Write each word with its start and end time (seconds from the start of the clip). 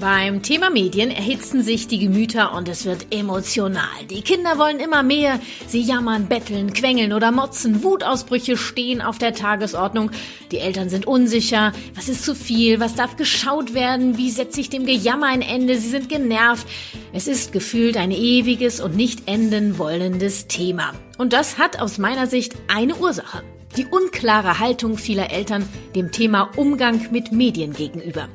Beim 0.00 0.40
Thema 0.40 0.70
Medien 0.70 1.10
erhitzen 1.10 1.62
sich 1.62 1.86
die 1.86 1.98
Gemüter 1.98 2.54
und 2.54 2.70
es 2.70 2.86
wird 2.86 3.08
emotional. 3.10 4.06
Die 4.08 4.22
Kinder 4.22 4.56
wollen 4.56 4.80
immer 4.80 5.02
mehr. 5.02 5.38
Sie 5.66 5.82
jammern, 5.82 6.26
betteln, 6.26 6.72
quengeln 6.72 7.12
oder 7.12 7.30
motzen. 7.32 7.82
Wutausbrüche 7.82 8.56
stehen 8.56 9.02
auf 9.02 9.18
der 9.18 9.34
Tagesordnung. 9.34 10.10
Die 10.52 10.56
Eltern 10.56 10.88
sind 10.88 11.06
unsicher. 11.06 11.74
Was 11.94 12.08
ist 12.08 12.24
zu 12.24 12.34
viel? 12.34 12.80
Was 12.80 12.94
darf 12.94 13.16
geschaut 13.16 13.74
werden? 13.74 14.16
Wie 14.16 14.30
setze 14.30 14.62
ich 14.62 14.70
dem 14.70 14.86
Gejammer 14.86 15.26
ein 15.26 15.42
Ende? 15.42 15.76
Sie 15.76 15.90
sind 15.90 16.08
genervt. 16.08 16.66
Es 17.12 17.28
ist 17.28 17.52
gefühlt 17.52 17.98
ein 17.98 18.10
ewiges 18.10 18.80
und 18.80 18.96
nicht 18.96 19.28
enden 19.28 19.78
wollendes 19.78 20.46
Thema. 20.46 20.94
Und 21.18 21.34
das 21.34 21.58
hat 21.58 21.78
aus 21.78 21.98
meiner 21.98 22.26
Sicht 22.26 22.54
eine 22.68 22.96
Ursache. 22.96 23.42
Die 23.76 23.84
unklare 23.84 24.60
Haltung 24.60 24.96
vieler 24.96 25.30
Eltern 25.30 25.68
dem 25.94 26.10
Thema 26.10 26.50
Umgang 26.56 27.08
mit 27.12 27.32
Medien 27.32 27.74
gegenüber. 27.74 28.30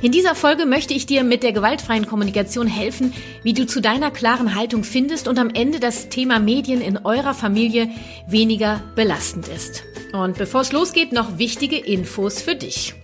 In 0.00 0.12
dieser 0.12 0.34
Folge 0.34 0.64
möchte 0.64 0.94
ich 0.94 1.06
dir 1.06 1.22
mit 1.24 1.42
der 1.42 1.52
gewaltfreien 1.52 2.06
Kommunikation 2.06 2.66
helfen, 2.66 3.12
wie 3.42 3.52
du 3.52 3.66
zu 3.66 3.80
deiner 3.80 4.10
klaren 4.10 4.54
Haltung 4.54 4.84
findest 4.84 5.28
und 5.28 5.38
am 5.38 5.50
Ende 5.50 5.80
das 5.80 6.08
Thema 6.08 6.38
Medien 6.38 6.80
in 6.80 6.98
eurer 6.98 7.34
Familie 7.34 7.90
weniger 8.26 8.82
belastend 8.94 9.48
ist. 9.48 9.82
Und 10.12 10.38
bevor 10.38 10.62
es 10.62 10.72
losgeht, 10.72 11.12
noch 11.12 11.38
wichtige 11.38 11.76
Infos 11.76 12.40
für 12.40 12.54
dich. 12.54 12.94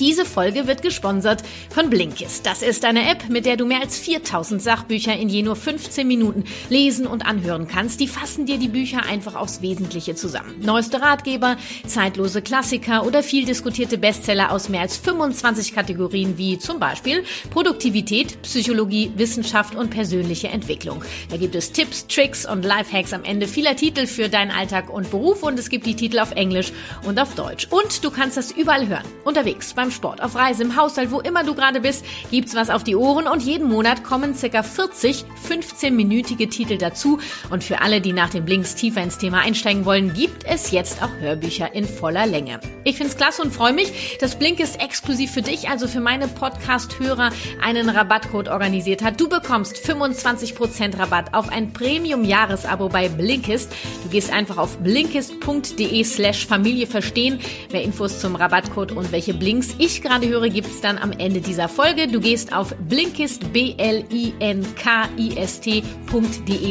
Diese 0.00 0.24
Folge 0.24 0.66
wird 0.66 0.80
gesponsert 0.80 1.42
von 1.68 1.90
Blinkist. 1.90 2.46
Das 2.46 2.62
ist 2.62 2.86
eine 2.86 3.10
App, 3.10 3.28
mit 3.28 3.44
der 3.44 3.58
du 3.58 3.66
mehr 3.66 3.82
als 3.82 3.98
4000 3.98 4.62
Sachbücher 4.62 5.14
in 5.14 5.28
je 5.28 5.42
nur 5.42 5.56
15 5.56 6.08
Minuten 6.08 6.44
lesen 6.70 7.06
und 7.06 7.26
anhören 7.26 7.68
kannst. 7.68 8.00
Die 8.00 8.08
fassen 8.08 8.46
dir 8.46 8.56
die 8.56 8.68
Bücher 8.68 9.04
einfach 9.04 9.34
aufs 9.34 9.60
Wesentliche 9.60 10.14
zusammen. 10.14 10.54
Neueste 10.62 11.02
Ratgeber, 11.02 11.58
zeitlose 11.86 12.40
Klassiker 12.40 13.04
oder 13.04 13.22
viel 13.22 13.44
diskutierte 13.44 13.98
Bestseller 13.98 14.52
aus 14.52 14.70
mehr 14.70 14.80
als 14.80 14.96
25 14.96 15.74
Kategorien 15.74 16.38
wie 16.38 16.58
zum 16.58 16.80
Beispiel 16.80 17.22
Produktivität, 17.50 18.40
Psychologie, 18.40 19.12
Wissenschaft 19.16 19.74
und 19.74 19.90
persönliche 19.90 20.48
Entwicklung. 20.48 21.04
Da 21.28 21.36
gibt 21.36 21.54
es 21.54 21.72
Tipps, 21.72 22.06
Tricks 22.06 22.46
und 22.46 22.64
Lifehacks 22.64 23.12
am 23.12 23.24
Ende 23.24 23.46
vieler 23.46 23.76
Titel 23.76 24.06
für 24.06 24.30
deinen 24.30 24.50
Alltag 24.50 24.88
und 24.88 25.10
Beruf 25.10 25.42
und 25.42 25.58
es 25.58 25.68
gibt 25.68 25.84
die 25.84 25.94
Titel 25.94 26.20
auf 26.20 26.32
Englisch 26.32 26.72
und 27.04 27.20
auf 27.20 27.34
Deutsch. 27.34 27.66
Und 27.68 28.02
du 28.02 28.10
kannst 28.10 28.38
das 28.38 28.50
überall 28.50 28.88
hören. 28.88 29.04
Unterwegs, 29.24 29.74
beim 29.74 29.89
Sport, 29.90 30.22
auf 30.22 30.34
Reise, 30.34 30.62
im 30.62 30.76
Haushalt, 30.76 31.10
wo 31.10 31.20
immer 31.20 31.44
du 31.44 31.54
gerade 31.54 31.80
bist, 31.80 32.04
gibt's 32.30 32.54
was 32.54 32.70
auf 32.70 32.84
die 32.84 32.96
Ohren 32.96 33.26
und 33.26 33.42
jeden 33.42 33.68
Monat 33.68 34.04
kommen 34.04 34.34
circa 34.34 34.62
40 34.62 35.24
15-minütige 35.48 36.48
Titel 36.48 36.78
dazu. 36.78 37.18
Und 37.50 37.64
für 37.64 37.80
alle, 37.80 38.00
die 38.00 38.12
nach 38.12 38.30
den 38.30 38.44
Blinks 38.44 38.74
tiefer 38.74 39.02
ins 39.02 39.18
Thema 39.18 39.40
einsteigen 39.40 39.84
wollen, 39.84 40.14
gibt 40.14 40.44
es 40.44 40.70
jetzt 40.70 41.02
auch 41.02 41.10
Hörbücher 41.20 41.74
in 41.74 41.86
voller 41.86 42.26
Länge. 42.26 42.60
Ich 42.84 42.96
find's 42.96 43.16
klasse 43.16 43.42
und 43.42 43.52
freue 43.52 43.72
mich, 43.72 44.18
dass 44.20 44.38
Blink 44.38 44.60
ist 44.60 44.80
exklusiv 44.80 45.32
für 45.32 45.42
dich, 45.42 45.68
also 45.68 45.88
für 45.88 46.00
meine 46.00 46.28
Podcast-Hörer, 46.28 47.30
einen 47.62 47.88
Rabattcode 47.88 48.48
organisiert 48.48 49.02
hat. 49.02 49.20
Du 49.20 49.28
bekommst 49.28 49.76
25% 49.76 50.98
Rabatt 50.98 51.34
auf 51.34 51.50
ein 51.50 51.72
Premium-Jahresabo 51.72 52.88
bei 52.88 53.08
Blinkist. 53.08 53.72
Du 54.04 54.10
gehst 54.10 54.32
einfach 54.32 54.58
auf 54.58 54.78
blinkist.de 54.78 56.04
slash 56.04 56.46
Familie 56.46 56.86
verstehen. 56.86 57.40
Mehr 57.72 57.82
Infos 57.82 58.20
zum 58.20 58.36
Rabattcode 58.36 58.92
und 58.92 59.12
welche 59.12 59.34
Blinks 59.34 59.74
ich 59.80 60.02
gerade 60.02 60.28
höre, 60.28 60.48
gibt's 60.50 60.80
dann 60.82 60.98
am 60.98 61.10
Ende 61.12 61.40
dieser 61.40 61.68
Folge. 61.68 62.06
Du 62.06 62.20
gehst 62.20 62.52
auf 62.52 62.74
blinkist, 62.88 63.52
B-L-I-N-K-I-S-T.de 63.52 63.98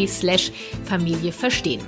slash 0.08 0.52
Familie 0.86 1.32
verstehen. 1.32 1.82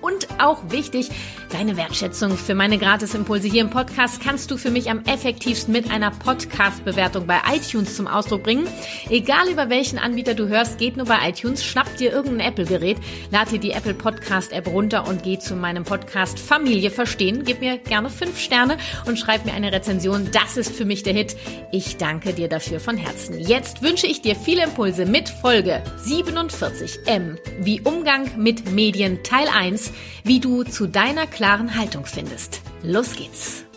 Und 0.00 0.28
auch 0.38 0.62
wichtig, 0.70 1.10
deine 1.52 1.76
Wertschätzung 1.76 2.36
für 2.36 2.54
meine 2.54 2.78
Gratisimpulse 2.78 3.48
hier 3.48 3.62
im 3.62 3.70
Podcast 3.70 4.20
kannst 4.22 4.50
du 4.50 4.56
für 4.56 4.70
mich 4.70 4.90
am 4.90 5.04
effektivsten 5.04 5.72
mit 5.72 5.90
einer 5.90 6.10
Podcast-Bewertung 6.10 7.26
bei 7.26 7.38
iTunes 7.52 7.96
zum 7.96 8.06
Ausdruck 8.06 8.44
bringen. 8.44 8.66
Egal 9.08 9.48
über 9.48 9.68
welchen 9.68 9.98
Anbieter 9.98 10.34
du 10.34 10.48
hörst, 10.48 10.78
geht 10.78 10.96
nur 10.96 11.06
bei 11.06 11.28
iTunes, 11.28 11.64
schnapp 11.64 11.96
dir 11.96 12.12
irgendein 12.12 12.48
Apple-Gerät, 12.48 12.98
lad 13.30 13.50
dir 13.50 13.58
die 13.58 13.72
Apple 13.72 13.94
Podcast-App 13.94 14.68
runter 14.68 15.08
und 15.08 15.22
geh 15.22 15.38
zu 15.38 15.56
meinem 15.56 15.84
Podcast 15.84 16.38
Familie 16.38 16.90
verstehen. 16.90 17.42
Gib 17.44 17.60
mir 17.60 17.78
gerne 17.78 18.10
fünf 18.10 18.38
Sterne 18.38 18.76
und 19.06 19.18
schreib 19.18 19.44
mir 19.44 19.52
eine 19.52 19.72
Rezension. 19.72 20.30
Das 20.32 20.56
ist 20.56 20.74
für 20.74 20.84
mich 20.84 21.02
der 21.02 21.14
Hit. 21.14 21.36
Ich 21.72 21.96
danke 21.96 22.32
dir 22.32 22.48
dafür 22.48 22.80
von 22.80 22.96
Herzen. 22.96 23.38
Jetzt 23.38 23.82
wünsche 23.82 24.06
ich 24.06 24.22
dir 24.22 24.36
viele 24.36 24.64
Impulse 24.64 25.04
mit 25.04 25.28
Folge 25.28 25.82
47 25.96 27.00
M 27.06 27.38
wie 27.60 27.80
Umgang 27.80 28.30
mit 28.36 28.70
Medien 28.70 29.22
Teil 29.22 29.48
1 29.48 29.92
wie 30.24 30.40
du 30.40 30.64
zu 30.64 30.86
deiner 30.86 31.26
klaren 31.40 31.74
Haltung 31.74 32.04
findest. 32.04 32.60
Los 32.82 33.14
geht's! 33.16 33.69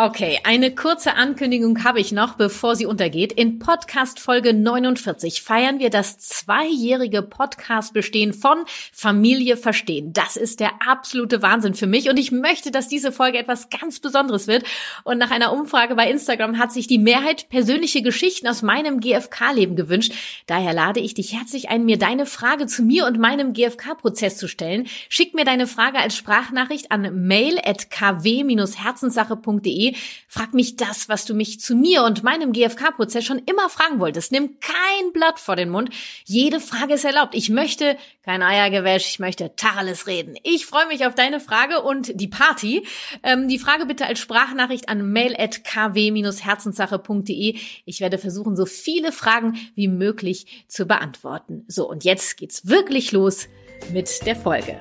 Okay, 0.00 0.38
eine 0.44 0.72
kurze 0.72 1.16
Ankündigung 1.16 1.82
habe 1.82 1.98
ich 1.98 2.12
noch, 2.12 2.34
bevor 2.34 2.76
sie 2.76 2.86
untergeht. 2.86 3.32
In 3.32 3.58
Podcast 3.58 4.20
Folge 4.20 4.54
49 4.54 5.42
feiern 5.42 5.80
wir 5.80 5.90
das 5.90 6.18
zweijährige 6.18 7.20
Podcast-Bestehen 7.20 8.32
von 8.32 8.58
Familie 8.92 9.56
Verstehen. 9.56 10.12
Das 10.12 10.36
ist 10.36 10.60
der 10.60 10.70
absolute 10.86 11.42
Wahnsinn 11.42 11.74
für 11.74 11.88
mich 11.88 12.08
und 12.08 12.16
ich 12.16 12.30
möchte, 12.30 12.70
dass 12.70 12.86
diese 12.86 13.10
Folge 13.10 13.38
etwas 13.38 13.70
ganz 13.70 13.98
Besonderes 13.98 14.46
wird. 14.46 14.62
Und 15.02 15.18
nach 15.18 15.32
einer 15.32 15.52
Umfrage 15.52 15.96
bei 15.96 16.08
Instagram 16.08 16.60
hat 16.60 16.70
sich 16.70 16.86
die 16.86 16.98
Mehrheit 16.98 17.48
persönliche 17.48 18.00
Geschichten 18.00 18.46
aus 18.46 18.62
meinem 18.62 19.00
GFK-Leben 19.00 19.74
gewünscht. 19.74 20.12
Daher 20.46 20.74
lade 20.74 21.00
ich 21.00 21.14
dich 21.14 21.32
herzlich 21.32 21.70
ein, 21.70 21.84
mir 21.84 21.98
deine 21.98 22.26
Frage 22.26 22.66
zu 22.66 22.84
mir 22.84 23.04
und 23.04 23.18
meinem 23.18 23.52
GFK-Prozess 23.52 24.36
zu 24.36 24.46
stellen. 24.46 24.86
Schick 25.08 25.34
mir 25.34 25.44
deine 25.44 25.66
Frage 25.66 25.98
als 25.98 26.14
Sprachnachricht 26.14 26.92
an 26.92 27.26
mail.kw-herzenssache.de 27.26 29.87
Frag 30.28 30.54
mich 30.54 30.76
das, 30.76 31.08
was 31.08 31.24
du 31.24 31.34
mich 31.34 31.58
zu 31.60 31.74
mir 31.74 32.04
und 32.04 32.22
meinem 32.22 32.52
GFK-Prozess 32.52 33.24
schon 33.24 33.42
immer 33.46 33.68
fragen 33.68 33.98
wolltest. 34.00 34.32
Nimm 34.32 34.58
kein 34.60 35.12
Blatt 35.12 35.38
vor 35.38 35.54
den 35.56 35.68
Mund. 35.70 35.90
Jede 36.24 36.60
Frage 36.60 36.94
ist 36.94 37.04
erlaubt. 37.04 37.34
Ich 37.34 37.50
möchte 37.50 37.96
kein 38.24 38.42
Eiergewäsch, 38.42 39.08
ich 39.08 39.18
möchte 39.18 39.54
Tacheles 39.56 40.06
reden. 40.06 40.36
Ich 40.42 40.66
freue 40.66 40.86
mich 40.86 41.06
auf 41.06 41.14
deine 41.14 41.40
Frage 41.40 41.80
und 41.82 42.20
die 42.20 42.28
Party. 42.28 42.86
Ähm, 43.22 43.48
die 43.48 43.58
Frage 43.58 43.86
bitte 43.86 44.04
als 44.06 44.18
Sprachnachricht 44.18 44.90
an 44.90 45.10
mail.kw-herzenssache.de. 45.12 47.56
Ich 47.86 48.00
werde 48.00 48.18
versuchen, 48.18 48.54
so 48.54 48.66
viele 48.66 49.12
Fragen 49.12 49.58
wie 49.74 49.88
möglich 49.88 50.66
zu 50.68 50.84
beantworten. 50.86 51.64
So, 51.68 51.88
und 51.88 52.04
jetzt 52.04 52.36
geht's 52.36 52.66
wirklich 52.66 53.12
los 53.12 53.48
mit 53.92 54.26
der 54.26 54.36
Folge. 54.36 54.78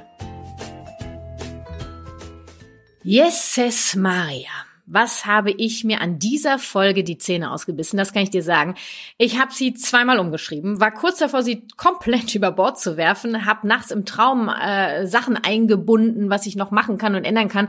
Jesus 3.03 3.95
Maria. 3.95 4.66
Was 4.89 5.25
habe 5.25 5.51
ich 5.51 5.83
mir 5.83 5.99
an 5.99 6.17
dieser 6.17 6.59
Folge 6.59 7.03
die 7.03 7.17
Zähne 7.17 7.51
ausgebissen? 7.51 7.97
Das 7.97 8.13
kann 8.13 8.23
ich 8.23 8.29
dir 8.29 8.41
sagen. 8.41 8.75
Ich 9.17 9.37
habe 9.37 9.53
sie 9.53 9.73
zweimal 9.73 10.17
umgeschrieben, 10.17 10.79
war 10.79 10.93
kurz 10.93 11.19
davor, 11.19 11.43
sie 11.43 11.67
komplett 11.75 12.33
über 12.35 12.51
Bord 12.51 12.79
zu 12.79 12.95
werfen, 12.95 13.45
habe 13.45 13.67
nachts 13.67 13.91
im 13.91 14.05
Traum 14.05 14.49
äh, 14.49 15.05
Sachen 15.05 15.35
eingebunden, 15.35 16.29
was 16.29 16.45
ich 16.45 16.55
noch 16.55 16.71
machen 16.71 16.97
kann 16.97 17.15
und 17.15 17.25
ändern 17.25 17.49
kann. 17.49 17.67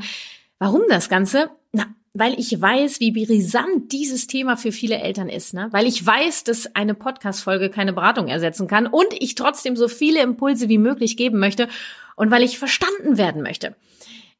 Warum 0.60 0.82
das 0.88 1.08
Ganze? 1.08 1.50
Na, 1.72 1.86
weil 2.14 2.38
ich 2.38 2.60
weiß, 2.60 3.00
wie 3.00 3.10
brisant 3.10 3.90
dieses 3.90 4.28
Thema 4.28 4.56
für 4.56 4.70
viele 4.70 4.98
Eltern 4.98 5.28
ist, 5.28 5.54
ne? 5.54 5.68
Weil 5.72 5.86
ich 5.86 6.04
weiß, 6.04 6.44
dass 6.44 6.74
eine 6.76 6.94
Podcast-Folge 6.94 7.68
keine 7.68 7.92
Beratung 7.92 8.28
ersetzen 8.28 8.68
kann 8.68 8.86
und 8.86 9.08
ich 9.18 9.34
trotzdem 9.34 9.74
so 9.74 9.88
viele 9.88 10.22
Impulse 10.22 10.68
wie 10.68 10.78
möglich 10.78 11.16
geben 11.16 11.40
möchte 11.40 11.68
und 12.14 12.30
weil 12.30 12.44
ich 12.44 12.58
verstanden 12.58 13.18
werden 13.18 13.42
möchte. 13.42 13.74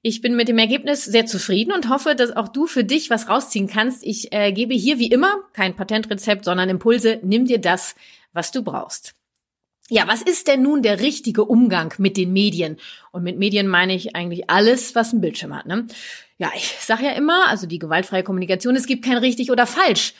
Ich 0.00 0.20
bin 0.20 0.36
mit 0.36 0.48
dem 0.48 0.58
Ergebnis 0.58 1.04
sehr 1.04 1.26
zufrieden 1.26 1.72
und 1.72 1.88
hoffe, 1.88 2.14
dass 2.14 2.36
auch 2.36 2.48
du 2.48 2.66
für 2.66 2.84
dich 2.84 3.10
was 3.10 3.28
rausziehen 3.28 3.66
kannst. 3.66 4.04
Ich 4.04 4.32
äh, 4.32 4.52
gebe 4.52 4.74
hier 4.74 4.98
wie 4.98 5.10
immer 5.10 5.34
kein 5.52 5.74
Patentrezept, 5.74 6.44
sondern 6.44 6.68
Impulse. 6.68 7.18
Nimm 7.22 7.46
dir 7.46 7.58
das, 7.58 7.96
was 8.32 8.52
du 8.52 8.62
brauchst. 8.62 9.14
Ja, 9.90 10.06
was 10.06 10.22
ist 10.22 10.48
denn 10.48 10.62
nun 10.62 10.82
der 10.82 11.00
richtige 11.00 11.44
Umgang 11.44 11.94
mit 11.98 12.16
den 12.16 12.32
Medien? 12.32 12.76
Und 13.10 13.24
mit 13.24 13.38
Medien 13.38 13.66
meine 13.66 13.94
ich 13.94 14.14
eigentlich 14.14 14.50
alles, 14.50 14.94
was 14.94 15.12
ein 15.12 15.20
Bildschirm 15.20 15.56
hat. 15.56 15.66
Ne? 15.66 15.86
Ja, 16.36 16.52
ich 16.54 16.76
sage 16.78 17.06
ja 17.06 17.12
immer, 17.12 17.48
also 17.48 17.66
die 17.66 17.78
gewaltfreie 17.78 18.22
Kommunikation, 18.22 18.76
es 18.76 18.86
gibt 18.86 19.04
kein 19.04 19.16
richtig 19.16 19.50
oder 19.50 19.66
falsch. 19.66 20.14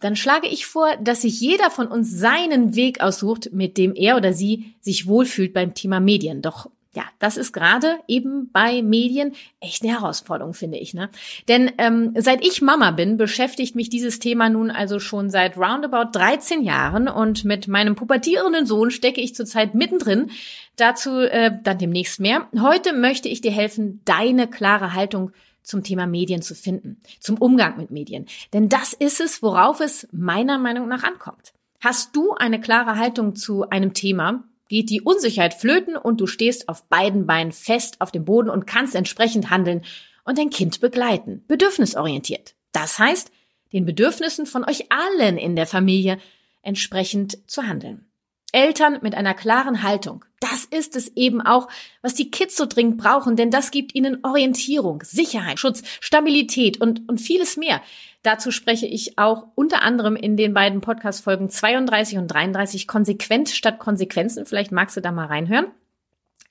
Dann 0.00 0.16
schlage 0.16 0.48
ich 0.48 0.66
vor, 0.66 0.94
dass 0.96 1.22
sich 1.22 1.40
jeder 1.40 1.70
von 1.70 1.86
uns 1.86 2.10
seinen 2.10 2.74
Weg 2.74 3.00
aussucht, 3.00 3.50
mit 3.52 3.78
dem 3.78 3.94
er 3.94 4.16
oder 4.16 4.34
sie 4.34 4.74
sich 4.80 5.06
wohlfühlt 5.06 5.54
beim 5.54 5.72
Thema 5.72 6.00
Medien. 6.00 6.42
Doch 6.42 6.68
Ja, 6.96 7.04
das 7.18 7.36
ist 7.36 7.52
gerade 7.52 7.98
eben 8.08 8.50
bei 8.52 8.80
Medien 8.80 9.34
echt 9.60 9.82
eine 9.82 9.92
Herausforderung, 9.92 10.54
finde 10.54 10.78
ich. 10.78 10.94
Ne? 10.94 11.10
Denn 11.46 11.70
ähm, 11.76 12.14
seit 12.16 12.42
ich 12.42 12.62
Mama 12.62 12.90
bin, 12.90 13.18
beschäftigt 13.18 13.76
mich 13.76 13.90
dieses 13.90 14.18
Thema 14.18 14.48
nun 14.48 14.70
also 14.70 14.98
schon 14.98 15.28
seit 15.28 15.58
roundabout 15.58 16.18
13 16.18 16.62
Jahren 16.62 17.06
und 17.08 17.44
mit 17.44 17.68
meinem 17.68 17.96
pubertierenden 17.96 18.64
Sohn 18.64 18.90
stecke 18.90 19.20
ich 19.20 19.34
zurzeit 19.34 19.74
mittendrin. 19.74 20.30
Dazu 20.76 21.18
äh, 21.18 21.52
dann 21.62 21.76
demnächst 21.76 22.18
mehr. 22.18 22.48
Heute 22.58 22.94
möchte 22.94 23.28
ich 23.28 23.42
dir 23.42 23.52
helfen, 23.52 24.00
deine 24.06 24.48
klare 24.48 24.94
Haltung 24.94 25.32
zum 25.62 25.82
Thema 25.82 26.06
Medien 26.06 26.40
zu 26.40 26.54
finden, 26.54 26.98
zum 27.20 27.36
Umgang 27.36 27.76
mit 27.76 27.90
Medien. 27.90 28.24
Denn 28.54 28.70
das 28.70 28.94
ist 28.94 29.20
es, 29.20 29.42
worauf 29.42 29.80
es 29.80 30.08
meiner 30.12 30.56
Meinung 30.56 30.88
nach 30.88 31.02
ankommt. 31.02 31.52
Hast 31.82 32.16
du 32.16 32.32
eine 32.32 32.58
klare 32.58 32.96
Haltung 32.96 33.36
zu 33.36 33.68
einem 33.68 33.92
Thema, 33.92 34.44
geht 34.68 34.90
die 34.90 35.00
Unsicherheit 35.00 35.54
flöten 35.54 35.96
und 35.96 36.20
du 36.20 36.26
stehst 36.26 36.68
auf 36.68 36.84
beiden 36.84 37.26
Beinen 37.26 37.52
fest 37.52 38.00
auf 38.00 38.10
dem 38.10 38.24
Boden 38.24 38.50
und 38.50 38.66
kannst 38.66 38.94
entsprechend 38.94 39.50
handeln 39.50 39.84
und 40.24 40.38
dein 40.38 40.50
Kind 40.50 40.80
begleiten, 40.80 41.44
bedürfnisorientiert. 41.46 42.54
Das 42.72 42.98
heißt, 42.98 43.30
den 43.72 43.84
Bedürfnissen 43.84 44.46
von 44.46 44.64
euch 44.64 44.86
allen 44.90 45.38
in 45.38 45.56
der 45.56 45.66
Familie 45.66 46.18
entsprechend 46.62 47.38
zu 47.48 47.62
handeln. 47.62 48.06
Eltern 48.52 48.98
mit 49.02 49.14
einer 49.14 49.34
klaren 49.34 49.82
Haltung. 49.82 50.24
Das 50.40 50.64
ist 50.64 50.96
es 50.96 51.08
eben 51.16 51.40
auch, 51.40 51.68
was 52.02 52.14
die 52.14 52.30
Kids 52.30 52.56
so 52.56 52.66
dringend 52.66 52.98
brauchen, 52.98 53.36
denn 53.36 53.50
das 53.50 53.70
gibt 53.70 53.94
ihnen 53.94 54.24
Orientierung, 54.24 55.02
Sicherheit, 55.02 55.58
Schutz, 55.58 55.82
Stabilität 56.00 56.80
und, 56.80 57.08
und 57.08 57.20
vieles 57.20 57.56
mehr. 57.56 57.80
Dazu 58.22 58.50
spreche 58.50 58.86
ich 58.86 59.18
auch 59.18 59.46
unter 59.54 59.82
anderem 59.82 60.16
in 60.16 60.36
den 60.36 60.52
beiden 60.52 60.80
Podcast-Folgen 60.80 61.48
32 61.48 62.18
und 62.18 62.28
33 62.28 62.86
konsequent 62.86 63.48
statt 63.50 63.78
Konsequenzen. 63.78 64.46
Vielleicht 64.46 64.72
magst 64.72 64.96
du 64.96 65.00
da 65.00 65.12
mal 65.12 65.26
reinhören. 65.26 65.66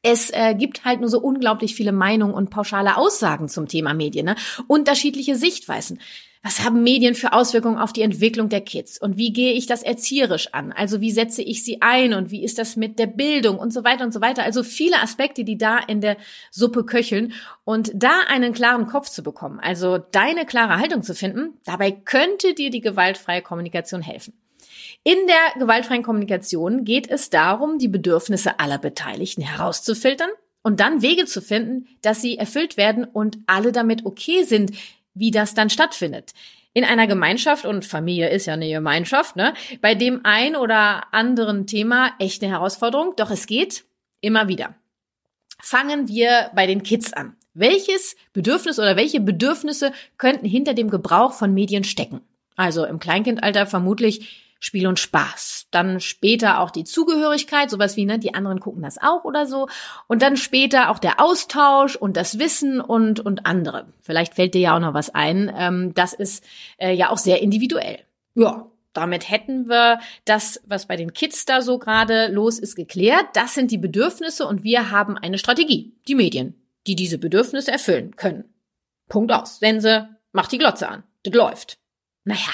Es 0.07 0.30
äh, 0.30 0.54
gibt 0.54 0.86
halt 0.86 1.00
nur 1.00 1.10
so 1.10 1.19
unglaublich 1.19 1.74
viele 1.74 1.92
Meinungen 1.92 2.36
und 2.36 2.52
pauschale 2.52 2.96
Aussagen 2.96 3.50
zum 3.50 3.68
Thema 3.68 3.96
Medien, 3.96 4.28
ne? 4.28 4.36
unterschiedliche 4.68 5.36
Sichtweisen. 5.36 6.00
Was 6.44 6.63
haben 6.63 6.84
Medien 6.84 7.16
für 7.16 7.34
Auswirkungen 7.34 7.80
auf 7.80 7.92
die 7.92 8.04
Entwicklung 8.04 8.48
der 8.50 8.62
Kids? 8.62 9.00
Und 9.00 9.18
wie 9.18 9.34
gehe 9.34 9.54
ich 9.54 9.66
das 9.66 9.81
erzieherisch 9.81 10.54
an? 10.54 10.72
Also 10.72 11.02
wie 11.02 11.10
setze 11.10 11.42
ich 11.42 11.63
sie 11.63 11.81
ein? 11.81 12.13
Und 12.13 12.30
wie 12.30 12.44
ist 12.44 12.60
das 12.60 12.75
mit 12.75 13.00
der 13.00 13.07
Bildung 13.07 13.57
und 13.57 13.74
so 13.74 13.84
weiter 13.84 14.06
und 14.06 14.13
so 14.13 14.22
weiter? 14.22 14.44
Also 14.44 14.62
viele 14.62 15.02
Aspekte, 15.02 15.44
die 15.44 15.57
da 15.57 15.80
in 15.80 16.02
der 16.02 16.18
Suppe 16.52 16.86
köcheln. 16.86 17.34
Und 17.63 17.90
da 17.96 18.12
einen 18.28 18.54
klaren 18.54 18.86
Kopf 18.86 19.10
zu 19.10 19.24
bekommen, 19.24 19.60
also 19.60 19.98
deine 19.98 20.46
klare 20.46 20.78
Haltung 20.78 21.02
zu 21.02 21.16
finden, 21.16 21.57
dabei 21.66 21.90
könnte 21.90 22.54
dir 22.54 22.69
die 22.69 22.81
gewaltfreie 22.81 23.42
Kommunikation 23.42 24.04
helfen. 24.04 24.34
In 25.07 25.28
der 25.28 25.60
gewaltfreien 25.60 26.02
Kommunikation 26.02 26.84
geht 26.84 27.07
es 27.07 27.30
darum, 27.30 27.78
die 27.78 27.88
Bedürfnisse 27.88 28.60
aller 28.60 28.80
Beteiligten 28.80 29.44
herauszufiltern 29.44 30.31
und 30.63 30.80
dann 30.80 31.04
Wege 31.04 31.25
zu 31.25 31.44
finden, 31.44 31.88
dass 32.02 32.22
sie 32.22 32.40
erfüllt 32.40 32.75
werden 32.75 33.04
und 33.04 33.38
alle 33.46 33.72
damit 33.72 34.04
okay 34.07 34.44
sind, 34.46 34.72
wie 35.13 35.30
das 35.30 35.54
dann 35.54 35.69
stattfindet. 35.69 36.34
In 36.74 36.84
einer 36.84 37.06
Gemeinschaft, 37.06 37.66
und 37.66 37.86
Familie 37.86 38.31
ist 38.31 38.48
ja 38.48 38.54
eine 38.54 38.68
Gemeinschaft, 38.68 39.36
ne, 39.36 39.54
bei 39.80 39.94
dem 39.94 40.22
ein 40.24 40.56
oder 40.56 41.13
anderen 41.13 41.68
Thema 41.68 42.13
echt 42.18 42.42
eine 42.42 42.54
Herausforderung, 42.54 43.13
doch 43.16 43.30
es 43.30 43.46
geht 43.46 43.86
immer 44.22 44.48
wieder. 44.48 44.74
Fangen 45.62 46.07
wir 46.07 46.50
bei 46.56 46.66
den 46.66 46.81
Kids 46.81 47.13
an. 47.13 47.36
Welches 47.54 48.16
Bedürfnis 48.34 48.80
oder 48.80 48.96
welche 48.96 49.19
Bedürfnisse 49.19 49.94
könnten 50.18 50.48
hinter 50.48 50.74
dem 50.74 50.90
Gebrauch 50.90 51.34
von 51.34 51.54
Medien 51.54 51.84
stecken? 51.84 52.22
Also 52.56 52.86
im 52.86 52.98
Kleinkindalter 52.98 53.68
vermutlich 53.68 54.44
Spiel 54.65 54.88
und 54.88 55.00
Spaß. 55.00 55.67
Dann 55.69 56.00
später 56.00 56.59
auch 56.59 56.71
die 56.71 56.85
Zugehörigkeit, 56.85 57.69
sowas 57.69 57.95
wie, 57.97 58.06
ne, 58.06 58.17
die 58.17 58.33
anderen 58.33 58.59
gucken 58.59 58.81
das 58.81 58.97
auch 59.00 59.23
oder 59.23 59.45
so. 59.45 59.67
Und 60.07 60.23
dann 60.23 60.38
später 60.38 60.89
auch 60.89 60.97
der 60.97 61.19
Austausch 61.19 61.95
und 61.95 62.17
das 62.17 62.39
Wissen 62.39 62.81
und, 62.81 63.19
und 63.19 63.45
andere. 63.45 63.94
Vielleicht 64.01 64.33
fällt 64.33 64.56
dir 64.56 64.62
ja 64.62 64.75
auch 64.75 64.79
noch 64.79 64.95
was 64.95 65.13
ein. 65.13 65.53
Ähm, 65.56 65.94
das 65.94 66.13
ist 66.13 66.44
äh, 66.77 66.95
ja 66.95 67.12
auch 67.12 67.19
sehr 67.19 67.44
individuell. 67.44 68.00
Ja, 68.33 68.65
damit 68.94 69.29
hätten 69.29 69.69
wir 69.69 70.00
das, 70.25 70.59
was 70.65 70.88
bei 70.88 70.95
den 70.95 71.13
Kids 71.13 71.45
da 71.45 71.61
so 71.61 71.77
gerade 71.77 72.29
los 72.29 72.57
ist, 72.57 72.75
geklärt. 72.75 73.27
Das 73.33 73.53
sind 73.53 73.69
die 73.69 73.77
Bedürfnisse 73.77 74.47
und 74.47 74.63
wir 74.63 74.89
haben 74.89 75.15
eine 75.15 75.38
Strategie. 75.38 75.94
Die 76.07 76.15
Medien, 76.15 76.56
die 76.88 76.95
diese 76.95 77.19
Bedürfnisse 77.19 77.71
erfüllen 77.71 78.15
können. 78.15 78.45
Punkt 79.09 79.31
aus. 79.31 79.59
Sense, 79.59 80.09
macht 80.31 80.51
die 80.51 80.57
Glotze 80.57 80.89
an. 80.89 81.03
Das 81.21 81.35
läuft. 81.35 81.77
Naja, 82.23 82.51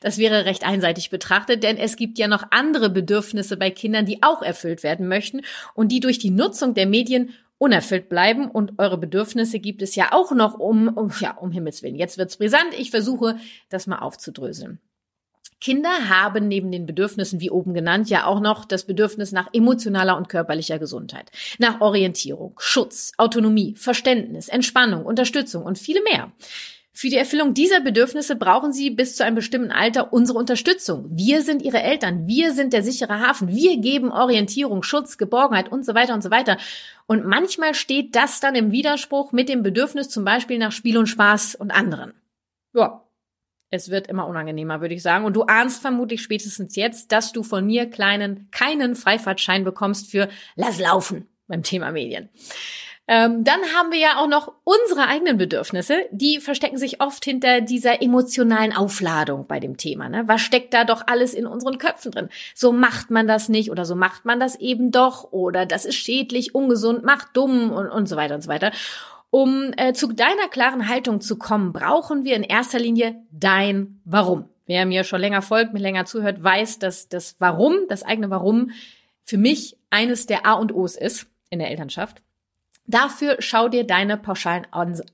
das 0.00 0.18
wäre 0.18 0.44
recht 0.44 0.64
einseitig 0.64 1.10
betrachtet, 1.10 1.62
denn 1.62 1.76
es 1.76 1.96
gibt 1.96 2.18
ja 2.18 2.28
noch 2.28 2.44
andere 2.50 2.90
Bedürfnisse 2.90 3.56
bei 3.56 3.70
Kindern, 3.70 4.06
die 4.06 4.22
auch 4.22 4.42
erfüllt 4.42 4.82
werden 4.82 5.08
möchten 5.08 5.42
und 5.74 5.92
die 5.92 6.00
durch 6.00 6.18
die 6.18 6.30
Nutzung 6.30 6.74
der 6.74 6.86
Medien 6.86 7.34
unerfüllt 7.58 8.08
bleiben 8.08 8.50
und 8.50 8.78
eure 8.78 8.98
Bedürfnisse 8.98 9.58
gibt 9.58 9.82
es 9.82 9.96
ja 9.96 10.12
auch 10.12 10.32
noch 10.32 10.54
um, 10.54 10.88
um 10.88 11.12
ja, 11.20 11.36
um 11.36 11.50
Himmels 11.50 11.82
Willen. 11.82 11.96
Jetzt 11.96 12.16
wird's 12.16 12.36
brisant. 12.36 12.72
Ich 12.78 12.90
versuche, 12.90 13.36
das 13.68 13.86
mal 13.86 13.98
aufzudröseln. 13.98 14.80
Kinder 15.60 16.08
haben 16.08 16.46
neben 16.46 16.70
den 16.70 16.86
Bedürfnissen, 16.86 17.40
wie 17.40 17.50
oben 17.50 17.74
genannt, 17.74 18.08
ja 18.08 18.26
auch 18.26 18.38
noch 18.38 18.64
das 18.64 18.84
Bedürfnis 18.84 19.32
nach 19.32 19.48
emotionaler 19.52 20.16
und 20.16 20.28
körperlicher 20.28 20.78
Gesundheit, 20.78 21.32
nach 21.58 21.80
Orientierung, 21.80 22.54
Schutz, 22.58 23.12
Autonomie, 23.18 23.74
Verständnis, 23.76 24.48
Entspannung, 24.48 25.04
Unterstützung 25.04 25.64
und 25.64 25.76
viele 25.76 26.00
mehr. 26.02 26.30
Für 27.00 27.10
die 27.10 27.16
Erfüllung 27.16 27.54
dieser 27.54 27.80
Bedürfnisse 27.80 28.34
brauchen 28.34 28.72
sie 28.72 28.90
bis 28.90 29.14
zu 29.14 29.24
einem 29.24 29.36
bestimmten 29.36 29.70
Alter 29.70 30.12
unsere 30.12 30.36
Unterstützung. 30.36 31.06
Wir 31.08 31.42
sind 31.42 31.62
ihre 31.62 31.80
Eltern, 31.80 32.26
wir 32.26 32.52
sind 32.52 32.72
der 32.72 32.82
sichere 32.82 33.20
Hafen, 33.20 33.54
wir 33.54 33.78
geben 33.78 34.10
Orientierung, 34.10 34.82
Schutz, 34.82 35.16
Geborgenheit 35.16 35.70
und 35.70 35.86
so 35.86 35.94
weiter 35.94 36.12
und 36.12 36.24
so 36.24 36.32
weiter. 36.32 36.56
Und 37.06 37.24
manchmal 37.24 37.74
steht 37.74 38.16
das 38.16 38.40
dann 38.40 38.56
im 38.56 38.72
Widerspruch 38.72 39.30
mit 39.30 39.48
dem 39.48 39.62
Bedürfnis 39.62 40.08
zum 40.08 40.24
Beispiel 40.24 40.58
nach 40.58 40.72
Spiel 40.72 40.98
und 40.98 41.06
Spaß 41.06 41.54
und 41.54 41.70
anderen. 41.70 42.14
Ja, 42.74 43.04
es 43.70 43.90
wird 43.90 44.08
immer 44.08 44.26
unangenehmer, 44.26 44.80
würde 44.80 44.94
ich 44.96 45.02
sagen. 45.04 45.24
Und 45.24 45.36
du 45.36 45.44
ahnst 45.44 45.80
vermutlich 45.80 46.20
spätestens 46.20 46.74
jetzt, 46.74 47.12
dass 47.12 47.30
du 47.30 47.44
von 47.44 47.64
mir 47.64 47.88
kleinen, 47.88 48.48
keinen 48.50 48.96
Freifahrtschein 48.96 49.62
bekommst 49.62 50.10
für 50.10 50.28
Lass 50.56 50.80
laufen 50.80 51.28
beim 51.46 51.62
Thema 51.62 51.92
Medien. 51.92 52.28
Ähm, 53.10 53.42
dann 53.42 53.60
haben 53.74 53.90
wir 53.90 53.98
ja 53.98 54.18
auch 54.18 54.28
noch 54.28 54.52
unsere 54.64 55.08
eigenen 55.08 55.38
Bedürfnisse. 55.38 55.96
Die 56.10 56.40
verstecken 56.40 56.76
sich 56.76 57.00
oft 57.00 57.24
hinter 57.24 57.62
dieser 57.62 58.02
emotionalen 58.02 58.76
Aufladung 58.76 59.46
bei 59.46 59.60
dem 59.60 59.78
Thema. 59.78 60.10
Ne? 60.10 60.24
Was 60.26 60.42
steckt 60.42 60.74
da 60.74 60.84
doch 60.84 61.06
alles 61.06 61.32
in 61.32 61.46
unseren 61.46 61.78
Köpfen 61.78 62.12
drin? 62.12 62.28
So 62.54 62.70
macht 62.70 63.10
man 63.10 63.26
das 63.26 63.48
nicht 63.48 63.70
oder 63.70 63.86
so 63.86 63.96
macht 63.96 64.26
man 64.26 64.38
das 64.38 64.56
eben 64.56 64.92
doch 64.92 65.32
oder 65.32 65.64
das 65.64 65.86
ist 65.86 65.94
schädlich, 65.94 66.54
ungesund, 66.54 67.02
macht 67.02 67.28
dumm 67.32 67.72
und, 67.72 67.88
und 67.88 68.06
so 68.06 68.16
weiter 68.16 68.34
und 68.34 68.42
so 68.42 68.50
weiter. 68.50 68.72
Um 69.30 69.72
äh, 69.78 69.94
zu 69.94 70.12
deiner 70.12 70.48
klaren 70.50 70.86
Haltung 70.86 71.22
zu 71.22 71.38
kommen, 71.38 71.72
brauchen 71.72 72.24
wir 72.24 72.36
in 72.36 72.42
erster 72.42 72.78
Linie 72.78 73.16
dein 73.30 74.00
Warum. 74.04 74.50
Wer 74.66 74.84
mir 74.84 75.04
schon 75.04 75.20
länger 75.22 75.40
folgt, 75.40 75.72
mir 75.72 75.78
länger 75.80 76.04
zuhört, 76.04 76.44
weiß, 76.44 76.78
dass 76.78 77.08
das 77.08 77.36
Warum, 77.38 77.74
das 77.88 78.02
eigene 78.02 78.28
Warum, 78.28 78.70
für 79.22 79.38
mich 79.38 79.78
eines 79.88 80.26
der 80.26 80.44
A 80.44 80.52
und 80.54 80.74
O's 80.74 80.94
ist 80.94 81.26
in 81.48 81.58
der 81.58 81.70
Elternschaft. 81.70 82.22
Dafür 82.88 83.36
schau 83.40 83.68
dir 83.68 83.84
deine 83.84 84.16
pauschalen 84.16 84.66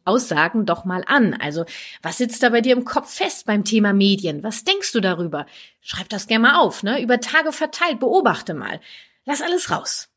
Aussagen 0.05 0.65
doch 0.65 0.85
mal 0.85 1.03
an. 1.07 1.35
Also, 1.35 1.65
was 2.03 2.19
sitzt 2.19 2.41
da 2.45 2.51
bei 2.51 2.61
dir 2.61 2.73
im 2.73 2.85
Kopf 2.85 3.13
fest 3.13 3.47
beim 3.47 3.65
Thema 3.65 3.93
Medien? 3.93 4.45
Was 4.45 4.63
denkst 4.63 4.93
du 4.93 5.01
darüber? 5.01 5.45
Schreib 5.81 6.09
das 6.09 6.29
gerne 6.29 6.43
mal 6.43 6.61
auf, 6.61 6.85
ne? 6.85 7.03
Über 7.03 7.21
Tage 7.21 7.51
verteilt, 7.51 7.99
beobachte 7.99 8.55
mal. 8.55 8.81
Lass 9.25 9.43
alles 9.43 9.73
raus. 9.73 10.09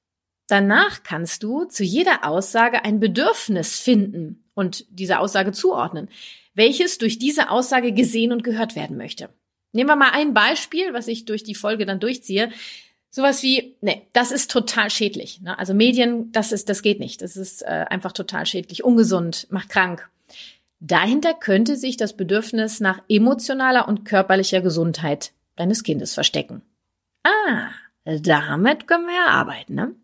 Danach 0.46 1.02
kannst 1.02 1.42
du 1.42 1.66
zu 1.66 1.84
jeder 1.84 2.26
Aussage 2.26 2.86
ein 2.86 3.00
Bedürfnis 3.00 3.80
finden 3.80 4.46
und 4.54 4.86
diese 4.90 5.18
Aussage 5.18 5.52
zuordnen, 5.52 6.10
welches 6.54 7.00
durch 7.00 7.18
diese 7.18 7.50
Aussage 7.50 7.92
gesehen 7.92 8.32
und 8.32 8.44
gehört 8.44 8.76
werden 8.76 8.98
möchte. 8.98 9.30
Nehmen 9.72 9.90
wir 9.90 9.96
mal 9.96 10.12
ein 10.12 10.36
Beispiel, 10.36 10.94
was 10.94 11.08
ich 11.08 11.26
durch 11.26 11.44
die 11.44 11.56
Folge 11.56 11.88
dann 11.88 12.00
durchziehe. 12.00 12.52
Sowas 13.10 13.42
wie, 13.42 13.76
nee, 13.82 14.08
das 14.14 14.32
ist 14.32 14.52
total 14.52 14.90
schädlich. 14.90 15.42
Ne? 15.42 15.58
Also 15.58 15.74
Medien, 15.74 16.32
das 16.32 16.52
ist, 16.52 16.70
das 16.70 16.82
geht 16.82 17.00
nicht. 17.00 17.22
Das 17.22 17.38
ist 17.38 17.62
äh, 17.64 17.86
einfach 17.90 18.12
total 18.12 18.46
schädlich, 18.46 18.84
ungesund, 18.84 19.48
macht 19.50 19.70
krank. 19.70 20.10
Dahinter 20.80 21.34
könnte 21.34 21.76
sich 21.76 21.98
das 21.98 22.16
Bedürfnis 22.16 22.80
nach 22.80 23.02
emotionaler 23.10 23.88
und 23.88 24.06
körperlicher 24.06 24.62
Gesundheit 24.62 25.32
deines 25.56 25.84
Kindes 25.84 26.14
verstecken. 26.14 26.62
Ah, 27.24 27.70
damit 28.06 28.88
können 28.88 29.08
wir 29.08 29.16
ja 29.16 29.28
arbeiten, 29.28 29.74
ne? 29.74 29.96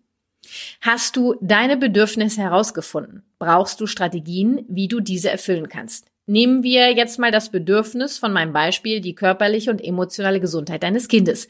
Hast 0.81 1.15
du 1.15 1.35
deine 1.41 1.77
Bedürfnisse 1.77 2.41
herausgefunden? 2.41 3.23
Brauchst 3.39 3.79
du 3.79 3.87
Strategien, 3.87 4.65
wie 4.67 4.87
du 4.87 4.99
diese 4.99 5.29
erfüllen 5.29 5.69
kannst? 5.69 6.07
Nehmen 6.25 6.63
wir 6.63 6.91
jetzt 6.93 7.19
mal 7.19 7.31
das 7.31 7.49
Bedürfnis 7.49 8.17
von 8.17 8.33
meinem 8.33 8.53
Beispiel, 8.53 8.99
die 8.99 9.15
körperliche 9.15 9.71
und 9.71 9.83
emotionale 9.83 10.39
Gesundheit 10.39 10.83
deines 10.83 11.07
Kindes. 11.07 11.47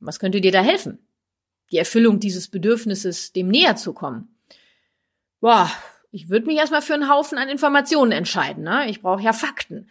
Was 0.00 0.18
könnte 0.18 0.40
dir 0.40 0.52
da 0.52 0.62
helfen? 0.62 0.98
Die 1.72 1.78
Erfüllung 1.78 2.20
dieses 2.20 2.48
Bedürfnisses, 2.48 3.32
dem 3.32 3.48
näher 3.48 3.76
zu 3.76 3.92
kommen. 3.92 4.36
Boah, 5.40 5.70
ich 6.10 6.30
würde 6.30 6.46
mich 6.46 6.58
erstmal 6.58 6.82
für 6.82 6.94
einen 6.94 7.10
Haufen 7.10 7.38
an 7.38 7.48
Informationen 7.48 8.12
entscheiden. 8.12 8.64
Ne? 8.64 8.88
Ich 8.88 9.02
brauche 9.02 9.22
ja 9.22 9.32
Fakten. 9.32 9.88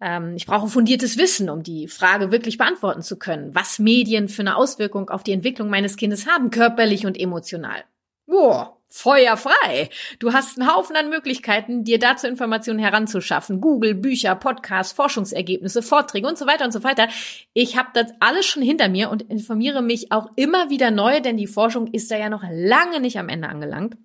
Ähm, 0.00 0.34
ich 0.36 0.46
brauche 0.46 0.68
fundiertes 0.68 1.18
Wissen, 1.18 1.50
um 1.50 1.62
die 1.62 1.88
Frage 1.88 2.30
wirklich 2.30 2.56
beantworten 2.56 3.02
zu 3.02 3.18
können, 3.18 3.54
was 3.54 3.78
Medien 3.78 4.28
für 4.28 4.42
eine 4.42 4.56
Auswirkung 4.56 5.10
auf 5.10 5.24
die 5.24 5.32
Entwicklung 5.32 5.68
meines 5.70 5.96
Kindes 5.96 6.26
haben, 6.26 6.50
körperlich 6.50 7.04
und 7.04 7.18
emotional. 7.18 7.84
Boah, 8.26 8.77
Feuer 8.88 9.36
frei. 9.36 9.90
Du 10.18 10.32
hast 10.32 10.58
einen 10.58 10.72
Haufen 10.72 10.96
an 10.96 11.10
Möglichkeiten, 11.10 11.84
dir 11.84 11.98
dazu 11.98 12.26
Informationen 12.26 12.78
heranzuschaffen. 12.78 13.60
Google, 13.60 13.94
Bücher, 13.94 14.34
Podcasts, 14.34 14.92
Forschungsergebnisse, 14.94 15.82
Vorträge 15.82 16.26
und 16.26 16.38
so 16.38 16.46
weiter 16.46 16.64
und 16.64 16.72
so 16.72 16.82
weiter. 16.84 17.08
Ich 17.52 17.76
habe 17.76 17.90
das 17.92 18.12
alles 18.20 18.46
schon 18.46 18.62
hinter 18.62 18.88
mir 18.88 19.10
und 19.10 19.22
informiere 19.22 19.82
mich 19.82 20.10
auch 20.10 20.30
immer 20.36 20.70
wieder 20.70 20.90
neu, 20.90 21.20
denn 21.20 21.36
die 21.36 21.46
Forschung 21.46 21.88
ist 21.88 22.10
da 22.10 22.16
ja 22.16 22.30
noch 22.30 22.44
lange 22.50 23.00
nicht 23.00 23.18
am 23.18 23.28
Ende 23.28 23.48
angelangt. 23.48 23.96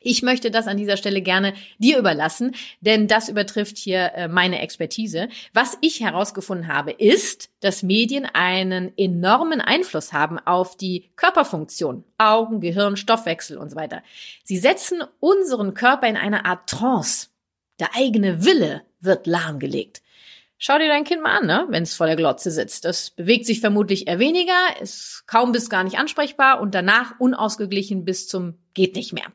Ich 0.00 0.22
möchte 0.22 0.50
das 0.50 0.68
an 0.68 0.76
dieser 0.76 0.96
Stelle 0.96 1.22
gerne 1.22 1.54
dir 1.78 1.98
überlassen, 1.98 2.54
denn 2.80 3.08
das 3.08 3.28
übertrifft 3.28 3.76
hier 3.76 4.12
äh, 4.14 4.28
meine 4.28 4.60
Expertise. 4.60 5.28
Was 5.52 5.76
ich 5.80 6.00
herausgefunden 6.00 6.68
habe, 6.68 6.92
ist, 6.92 7.50
dass 7.60 7.82
Medien 7.82 8.24
einen 8.24 8.96
enormen 8.96 9.60
Einfluss 9.60 10.12
haben 10.12 10.38
auf 10.38 10.76
die 10.76 11.10
Körperfunktion, 11.16 12.04
Augen, 12.16 12.60
Gehirn, 12.60 12.96
Stoffwechsel 12.96 13.58
und 13.58 13.70
so 13.70 13.76
weiter. 13.76 14.02
Sie 14.44 14.58
setzen 14.58 15.02
unseren 15.18 15.74
Körper 15.74 16.06
in 16.06 16.16
eine 16.16 16.44
Art 16.44 16.68
Trance. 16.68 17.28
Der 17.80 17.96
eigene 17.96 18.44
Wille 18.44 18.82
wird 19.00 19.26
lahmgelegt. 19.26 20.02
Schau 20.60 20.76
dir 20.78 20.88
dein 20.88 21.04
Kind 21.04 21.22
mal 21.22 21.38
an, 21.38 21.46
ne? 21.46 21.66
wenn 21.70 21.84
es 21.84 21.94
vor 21.94 22.06
der 22.06 22.16
Glotze 22.16 22.50
sitzt. 22.50 22.84
Das 22.84 23.10
bewegt 23.10 23.46
sich 23.46 23.60
vermutlich 23.60 24.08
eher 24.08 24.18
weniger, 24.18 24.58
ist 24.80 25.24
kaum 25.28 25.52
bis 25.52 25.70
gar 25.70 25.84
nicht 25.84 25.98
ansprechbar 25.98 26.60
und 26.60 26.74
danach 26.74 27.18
unausgeglichen 27.20 28.04
bis 28.04 28.26
zum 28.26 28.58
geht 28.74 28.96
nicht 28.96 29.12
mehr. 29.12 29.26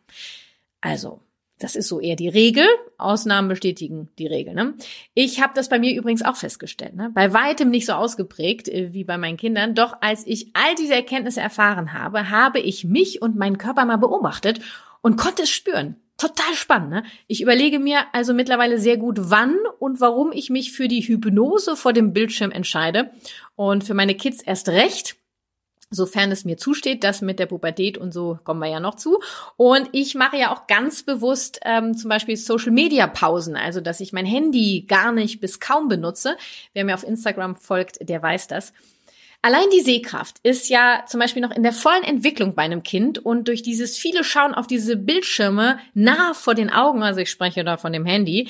Also, 0.83 1.21
das 1.59 1.77
ist 1.77 1.87
so 1.87 2.01
eher 2.01 2.17
die 2.17 2.27
Regel. 2.27 2.67
Ausnahmen 2.97 3.47
bestätigen 3.47 4.09
die 4.19 4.27
Regel. 4.27 4.53
Ne? 4.53 4.73
Ich 5.13 5.41
habe 5.41 5.53
das 5.55 5.69
bei 5.69 5.79
mir 5.79 5.95
übrigens 5.95 6.21
auch 6.21 6.35
festgestellt. 6.35 6.93
Ne? 6.95 7.09
Bei 7.13 7.31
weitem 7.33 7.69
nicht 7.69 7.85
so 7.85 7.93
ausgeprägt 7.93 8.67
äh, 8.67 8.91
wie 8.91 9.05
bei 9.05 9.17
meinen 9.17 9.37
Kindern. 9.37 9.75
Doch 9.75 9.95
als 10.01 10.27
ich 10.27 10.53
all 10.53 10.75
diese 10.75 10.93
Erkenntnisse 10.93 11.39
erfahren 11.39 11.93
habe, 11.93 12.29
habe 12.29 12.59
ich 12.59 12.83
mich 12.83 13.21
und 13.21 13.37
meinen 13.37 13.57
Körper 13.57 13.85
mal 13.85 13.97
beobachtet 13.97 14.59
und 15.01 15.15
konnte 15.15 15.43
es 15.43 15.49
spüren. 15.49 15.95
Total 16.17 16.53
spannend. 16.53 16.89
Ne? 16.89 17.03
Ich 17.27 17.41
überlege 17.41 17.79
mir 17.79 18.01
also 18.11 18.33
mittlerweile 18.33 18.77
sehr 18.77 18.97
gut, 18.97 19.17
wann 19.19 19.55
und 19.79 20.01
warum 20.01 20.33
ich 20.33 20.49
mich 20.49 20.73
für 20.73 20.89
die 20.89 21.01
Hypnose 21.01 21.77
vor 21.77 21.93
dem 21.93 22.11
Bildschirm 22.11 22.51
entscheide. 22.51 23.11
Und 23.55 23.85
für 23.85 23.93
meine 23.93 24.15
Kids 24.15 24.41
erst 24.41 24.67
recht 24.67 25.15
sofern 25.93 26.31
es 26.31 26.45
mir 26.45 26.57
zusteht, 26.57 27.03
das 27.03 27.21
mit 27.21 27.39
der 27.39 27.45
Pubertät 27.45 27.97
und 27.97 28.13
so 28.13 28.39
kommen 28.43 28.59
wir 28.59 28.69
ja 28.69 28.79
noch 28.79 28.95
zu. 28.95 29.19
Und 29.55 29.89
ich 29.91 30.15
mache 30.15 30.37
ja 30.37 30.53
auch 30.53 30.67
ganz 30.67 31.03
bewusst 31.03 31.59
ähm, 31.63 31.95
zum 31.95 32.09
Beispiel 32.09 32.35
Social-Media-Pausen, 32.35 33.55
also 33.55 33.81
dass 33.81 33.99
ich 33.99 34.13
mein 34.13 34.25
Handy 34.25 34.85
gar 34.87 35.11
nicht 35.11 35.39
bis 35.39 35.59
kaum 35.59 35.87
benutze. 35.87 36.37
Wer 36.73 36.85
mir 36.85 36.95
auf 36.95 37.03
Instagram 37.03 37.55
folgt, 37.55 37.97
der 38.07 38.21
weiß 38.21 38.47
das. 38.47 38.73
Allein 39.45 39.69
die 39.73 39.81
Sehkraft 39.81 40.37
ist 40.43 40.69
ja 40.69 41.03
zum 41.05 41.19
Beispiel 41.19 41.41
noch 41.41 41.51
in 41.51 41.63
der 41.63 41.73
vollen 41.73 42.03
Entwicklung 42.03 42.55
bei 42.55 42.61
einem 42.61 42.81
Kind 42.81 43.19
und 43.19 43.49
durch 43.49 43.61
dieses 43.61 43.97
viele 43.97 44.23
Schauen 44.23 44.53
auf 44.53 44.67
diese 44.67 44.95
Bildschirme 44.95 45.79
nah 45.93 46.33
vor 46.33 46.55
den 46.55 46.69
Augen, 46.69 47.03
also 47.03 47.19
ich 47.19 47.29
spreche 47.29 47.65
da 47.65 47.75
von 47.75 47.91
dem 47.91 48.05
Handy, 48.05 48.47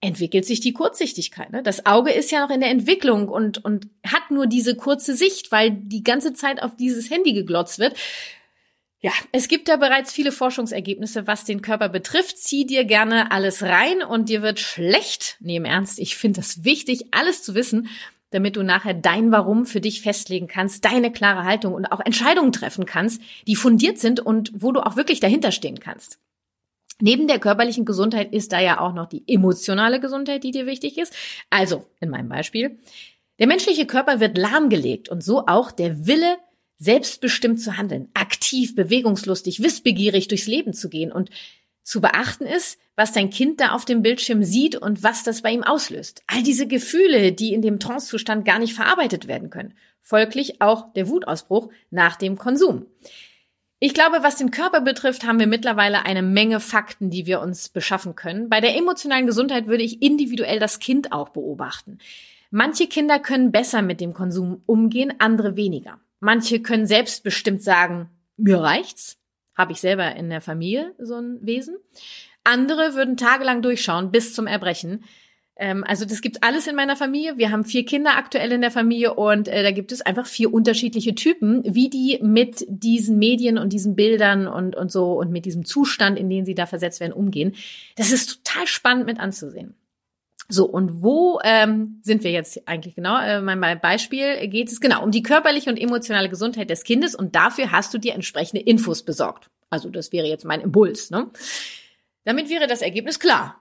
entwickelt 0.00 0.44
sich 0.44 0.60
die 0.60 0.72
Kurzsichtigkeit. 0.72 1.50
Ne? 1.50 1.62
Das 1.62 1.86
Auge 1.86 2.12
ist 2.12 2.30
ja 2.30 2.40
noch 2.40 2.54
in 2.54 2.60
der 2.60 2.70
Entwicklung 2.70 3.28
und, 3.28 3.64
und 3.64 3.88
hat 4.06 4.30
nur 4.30 4.46
diese 4.46 4.76
kurze 4.76 5.14
Sicht, 5.14 5.52
weil 5.52 5.70
die 5.70 6.02
ganze 6.02 6.32
Zeit 6.32 6.62
auf 6.62 6.76
dieses 6.76 7.10
Handy 7.10 7.32
geglotzt 7.32 7.78
wird. 7.78 7.96
Ja, 9.00 9.12
es 9.32 9.48
gibt 9.48 9.68
da 9.68 9.76
bereits 9.76 10.12
viele 10.12 10.32
Forschungsergebnisse, 10.32 11.26
was 11.26 11.44
den 11.44 11.62
Körper 11.62 11.88
betrifft. 11.88 12.38
Zieh 12.38 12.66
dir 12.66 12.84
gerne 12.84 13.30
alles 13.30 13.62
rein 13.62 14.02
und 14.02 14.28
dir 14.28 14.42
wird 14.42 14.58
schlecht. 14.58 15.36
Nee, 15.40 15.56
im 15.56 15.64
Ernst, 15.64 15.98
ich 15.98 16.16
finde 16.16 16.40
das 16.40 16.64
wichtig, 16.64 17.06
alles 17.12 17.42
zu 17.42 17.54
wissen, 17.54 17.88
damit 18.30 18.56
du 18.56 18.62
nachher 18.62 18.94
dein 18.94 19.30
Warum 19.32 19.66
für 19.66 19.80
dich 19.80 20.02
festlegen 20.02 20.48
kannst, 20.48 20.84
deine 20.84 21.12
klare 21.12 21.44
Haltung 21.44 21.74
und 21.74 21.86
auch 21.86 22.00
Entscheidungen 22.00 22.52
treffen 22.52 22.86
kannst, 22.86 23.22
die 23.46 23.56
fundiert 23.56 23.98
sind 23.98 24.20
und 24.20 24.50
wo 24.54 24.72
du 24.72 24.80
auch 24.80 24.96
wirklich 24.96 25.20
dahinter 25.20 25.52
stehen 25.52 25.78
kannst. 25.78 26.18
Neben 27.00 27.28
der 27.28 27.38
körperlichen 27.38 27.84
Gesundheit 27.84 28.32
ist 28.32 28.52
da 28.52 28.60
ja 28.60 28.80
auch 28.80 28.94
noch 28.94 29.06
die 29.06 29.22
emotionale 29.26 30.00
Gesundheit, 30.00 30.44
die 30.44 30.50
dir 30.50 30.66
wichtig 30.66 30.98
ist. 30.98 31.14
Also, 31.50 31.86
in 32.00 32.10
meinem 32.10 32.28
Beispiel, 32.28 32.78
der 33.38 33.46
menschliche 33.46 33.86
Körper 33.86 34.20
wird 34.20 34.38
lahmgelegt 34.38 35.08
und 35.08 35.22
so 35.22 35.46
auch 35.46 35.70
der 35.70 36.06
Wille, 36.06 36.38
selbstbestimmt 36.78 37.60
zu 37.60 37.76
handeln, 37.76 38.08
aktiv, 38.14 38.74
bewegungslustig, 38.74 39.62
wissbegierig 39.62 40.28
durchs 40.28 40.46
Leben 40.46 40.74
zu 40.74 40.88
gehen. 40.88 41.10
Und 41.10 41.30
zu 41.82 42.00
beachten 42.00 42.44
ist, 42.44 42.78
was 42.96 43.12
dein 43.12 43.30
Kind 43.30 43.60
da 43.60 43.70
auf 43.70 43.84
dem 43.84 44.02
Bildschirm 44.02 44.42
sieht 44.42 44.74
und 44.74 45.02
was 45.02 45.22
das 45.22 45.42
bei 45.42 45.52
ihm 45.52 45.62
auslöst. 45.62 46.22
All 46.26 46.42
diese 46.42 46.66
Gefühle, 46.66 47.32
die 47.32 47.54
in 47.54 47.62
dem 47.62 47.78
Trancezustand 47.78 48.44
gar 48.44 48.58
nicht 48.58 48.74
verarbeitet 48.74 49.28
werden 49.28 49.50
können. 49.50 49.74
Folglich 50.02 50.60
auch 50.60 50.92
der 50.94 51.08
Wutausbruch 51.08 51.70
nach 51.90 52.16
dem 52.16 52.36
Konsum. 52.38 52.86
Ich 53.78 53.92
glaube, 53.92 54.22
was 54.22 54.36
den 54.36 54.50
Körper 54.50 54.80
betrifft, 54.80 55.26
haben 55.26 55.38
wir 55.38 55.46
mittlerweile 55.46 56.06
eine 56.06 56.22
Menge 56.22 56.60
Fakten, 56.60 57.10
die 57.10 57.26
wir 57.26 57.40
uns 57.40 57.68
beschaffen 57.68 58.14
können. 58.14 58.48
Bei 58.48 58.62
der 58.62 58.74
emotionalen 58.76 59.26
Gesundheit 59.26 59.66
würde 59.66 59.82
ich 59.82 60.00
individuell 60.00 60.58
das 60.58 60.78
Kind 60.78 61.12
auch 61.12 61.28
beobachten. 61.28 61.98
Manche 62.50 62.86
Kinder 62.86 63.18
können 63.18 63.52
besser 63.52 63.82
mit 63.82 64.00
dem 64.00 64.14
Konsum 64.14 64.62
umgehen, 64.64 65.12
andere 65.18 65.56
weniger. 65.56 66.00
Manche 66.20 66.60
können 66.60 66.86
selbstbestimmt 66.86 67.62
sagen, 67.62 68.08
mir 68.38 68.60
reicht's. 68.60 69.18
Habe 69.54 69.72
ich 69.72 69.80
selber 69.80 70.16
in 70.16 70.30
der 70.30 70.40
Familie 70.40 70.94
so 70.98 71.14
ein 71.14 71.38
Wesen. 71.42 71.76
Andere 72.44 72.94
würden 72.94 73.16
tagelang 73.16 73.60
durchschauen 73.60 74.10
bis 74.10 74.34
zum 74.34 74.46
Erbrechen. 74.46 75.04
Ähm, 75.56 75.84
also 75.84 76.04
das 76.04 76.20
gibt 76.20 76.42
alles 76.42 76.66
in 76.66 76.76
meiner 76.76 76.96
Familie. 76.96 77.38
Wir 77.38 77.50
haben 77.50 77.64
vier 77.64 77.84
Kinder 77.84 78.16
aktuell 78.16 78.52
in 78.52 78.60
der 78.60 78.70
Familie 78.70 79.14
und 79.14 79.48
äh, 79.48 79.62
da 79.62 79.70
gibt 79.70 79.90
es 79.90 80.02
einfach 80.02 80.26
vier 80.26 80.52
unterschiedliche 80.52 81.14
Typen, 81.14 81.62
wie 81.64 81.88
die 81.88 82.18
mit 82.22 82.64
diesen 82.68 83.18
Medien 83.18 83.56
und 83.58 83.72
diesen 83.72 83.96
Bildern 83.96 84.46
und, 84.46 84.76
und 84.76 84.92
so 84.92 85.18
und 85.18 85.30
mit 85.30 85.46
diesem 85.46 85.64
Zustand, 85.64 86.18
in 86.18 86.28
den 86.28 86.44
sie 86.44 86.54
da 86.54 86.66
versetzt 86.66 87.00
werden, 87.00 87.12
umgehen. 87.12 87.54
Das 87.96 88.12
ist 88.12 88.44
total 88.44 88.66
spannend 88.66 89.06
mit 89.06 89.18
anzusehen. 89.18 89.74
So, 90.48 90.66
und 90.66 91.02
wo 91.02 91.40
ähm, 91.42 92.00
sind 92.02 92.22
wir 92.22 92.30
jetzt 92.30 92.68
eigentlich 92.68 92.94
genau? 92.94 93.18
Äh, 93.18 93.40
mein 93.40 93.80
Beispiel 93.80 94.46
geht 94.48 94.70
es 94.70 94.80
genau 94.80 95.02
um 95.02 95.10
die 95.10 95.22
körperliche 95.22 95.70
und 95.70 95.76
emotionale 95.76 96.28
Gesundheit 96.28 96.70
des 96.70 96.84
Kindes 96.84 97.16
und 97.16 97.34
dafür 97.34 97.72
hast 97.72 97.92
du 97.94 97.98
dir 97.98 98.14
entsprechende 98.14 98.62
Infos 98.62 99.02
besorgt. 99.02 99.50
Also 99.70 99.90
das 99.90 100.12
wäre 100.12 100.28
jetzt 100.28 100.44
mein 100.44 100.60
Impuls. 100.60 101.10
Ne? 101.10 101.30
Damit 102.24 102.48
wäre 102.48 102.68
das 102.68 102.82
Ergebnis 102.82 103.18
klar. 103.18 103.60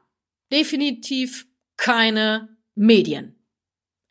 Definitiv 0.51 1.47
keine 1.77 2.49
Medien. 2.75 3.35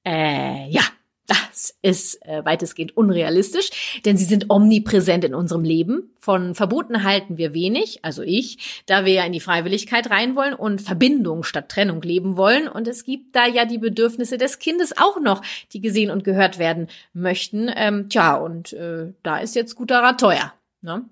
Äh, 0.06 0.68
ja, 0.68 0.82
das 1.26 1.74
ist 1.80 2.24
äh, 2.26 2.44
weitestgehend 2.44 2.96
unrealistisch, 2.96 4.00
denn 4.04 4.18
sie 4.18 4.26
sind 4.26 4.50
omnipräsent 4.50 5.24
in 5.24 5.34
unserem 5.34 5.64
Leben. 5.64 6.10
Von 6.20 6.54
Verboten 6.54 7.02
halten 7.02 7.38
wir 7.38 7.54
wenig, 7.54 8.04
also 8.04 8.22
ich, 8.22 8.82
da 8.86 9.06
wir 9.06 9.14
ja 9.14 9.24
in 9.24 9.32
die 9.32 9.40
Freiwilligkeit 9.40 10.10
rein 10.10 10.36
wollen 10.36 10.52
und 10.52 10.82
Verbindung 10.82 11.42
statt 11.42 11.70
Trennung 11.70 12.02
leben 12.02 12.36
wollen. 12.36 12.68
Und 12.68 12.88
es 12.88 13.04
gibt 13.04 13.34
da 13.34 13.46
ja 13.46 13.64
die 13.64 13.78
Bedürfnisse 13.78 14.36
des 14.36 14.58
Kindes 14.58 14.96
auch 14.98 15.18
noch, 15.18 15.42
die 15.72 15.80
gesehen 15.80 16.10
und 16.10 16.24
gehört 16.24 16.58
werden 16.58 16.88
möchten. 17.14 17.70
Ähm, 17.74 18.10
tja, 18.10 18.36
und 18.36 18.74
äh, 18.74 19.12
da 19.22 19.38
ist 19.38 19.54
jetzt 19.54 19.76
guter 19.76 20.00
Rat 20.00 20.20
teuer. 20.20 20.52
Ne? 20.82 21.04